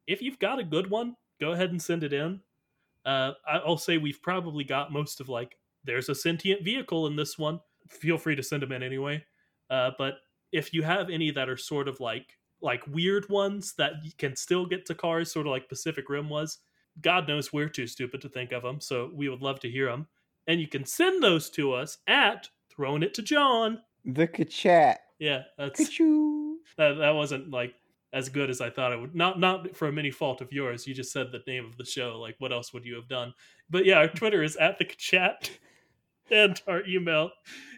[0.06, 2.40] If you've got a good one, go ahead and send it in.
[3.06, 7.38] Uh, I'll say we've probably got most of like there's a sentient vehicle in this
[7.38, 7.60] one.
[7.88, 9.24] Feel free to send them in anyway.
[9.70, 10.14] Uh, but
[10.52, 14.66] if you have any that are sort of like like weird ones that can still
[14.66, 16.58] get to cars, sort of like Pacific Rim was,
[17.00, 18.80] God knows we're too stupid to think of them.
[18.80, 20.06] So we would love to hear them,
[20.46, 23.80] and you can send those to us at throwing it to John.
[24.04, 25.00] The chat.
[25.18, 26.58] Yeah, that's Ka-choo.
[26.78, 27.74] that, that wasn't like
[28.12, 29.14] as good as I thought it would.
[29.14, 30.86] Not not for any fault of yours.
[30.86, 32.18] You just said the name of the show.
[32.18, 33.34] Like, what else would you have done?
[33.68, 35.50] But yeah, our Twitter is at the chat,
[36.30, 37.30] and our email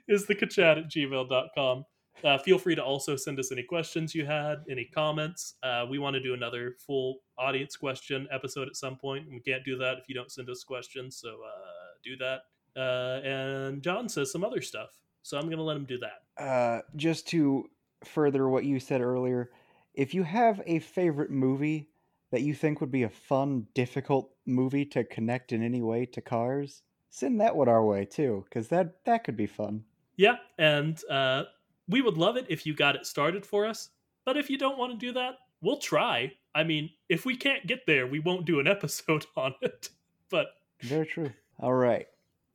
[0.09, 1.85] is the chat at gmail.com.
[2.25, 5.55] Uh, feel free to also send us any questions you had, any comments.
[5.63, 9.27] Uh, we want to do another full audience question episode at some point.
[9.31, 12.43] We can't do that if you don't send us questions, so uh, do that.
[12.77, 14.91] Uh, and John says some other stuff,
[15.23, 16.43] so I'm going to let him do that.
[16.43, 17.69] Uh, just to
[18.05, 19.51] further what you said earlier,
[19.95, 21.89] if you have a favorite movie
[22.31, 26.21] that you think would be a fun, difficult movie to connect in any way to
[26.21, 29.85] Cars, send that one our way too, because that that could be fun.
[30.17, 31.45] Yeah, and uh,
[31.93, 33.90] we would love it if you got it started for us.
[34.24, 36.32] But if you don't want to do that, we'll try.
[36.55, 39.88] I mean, if we can't get there, we won't do an episode on it.
[40.30, 40.49] But
[40.80, 41.32] Very true.
[41.61, 42.07] All right.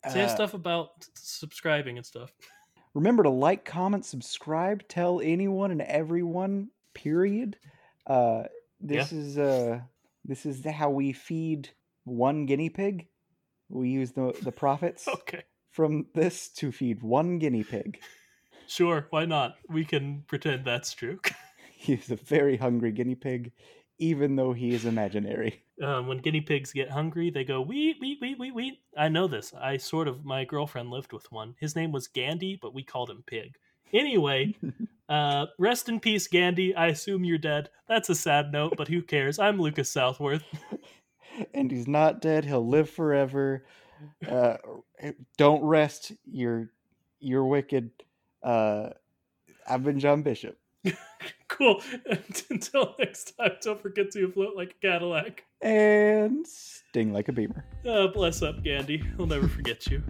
[0.09, 2.31] say Uh, stuff about subscribing and stuff.
[2.93, 6.69] Remember to like, comment, subscribe, tell anyone and everyone.
[6.93, 7.57] Period.
[8.07, 8.43] Uh,
[8.79, 9.81] this is uh,
[10.25, 11.69] this is how we feed
[12.05, 13.07] one guinea pig.
[13.69, 17.99] We use the the profits Okay, from this to feed one guinea pig.
[18.67, 19.55] Sure, why not?
[19.69, 21.19] We can pretend that's true.
[21.77, 23.51] He's a very hungry guinea pig,
[23.99, 25.63] even though he is imaginary.
[25.81, 28.79] um, when guinea pigs get hungry, they go wheat, wheat, wheat, wheat, wheat.
[28.97, 29.53] I know this.
[29.53, 31.55] I sort of my girlfriend lived with one.
[31.59, 33.55] His name was Gandhi, but we called him Pig.
[33.93, 34.55] Anyway,
[35.09, 36.75] uh, rest in peace, Gandhi.
[36.75, 37.69] I assume you're dead.
[37.87, 39.39] That's a sad note, but who cares?
[39.39, 40.43] I'm Lucas Southworth.
[41.53, 42.43] and he's not dead.
[42.43, 43.65] He'll live forever.
[44.27, 44.57] Uh,
[45.37, 46.11] don't rest.
[46.25, 46.71] You're
[47.19, 47.91] you're wicked.
[48.47, 48.91] Uh,
[49.69, 50.57] I've been John Bishop.
[51.49, 51.81] cool.
[52.09, 55.43] And until next time, don't forget to float like a Cadillac.
[55.61, 57.65] and sting like a beamer.
[57.85, 59.03] Uh, bless up, Gandhi.
[59.17, 60.01] We'll never forget you.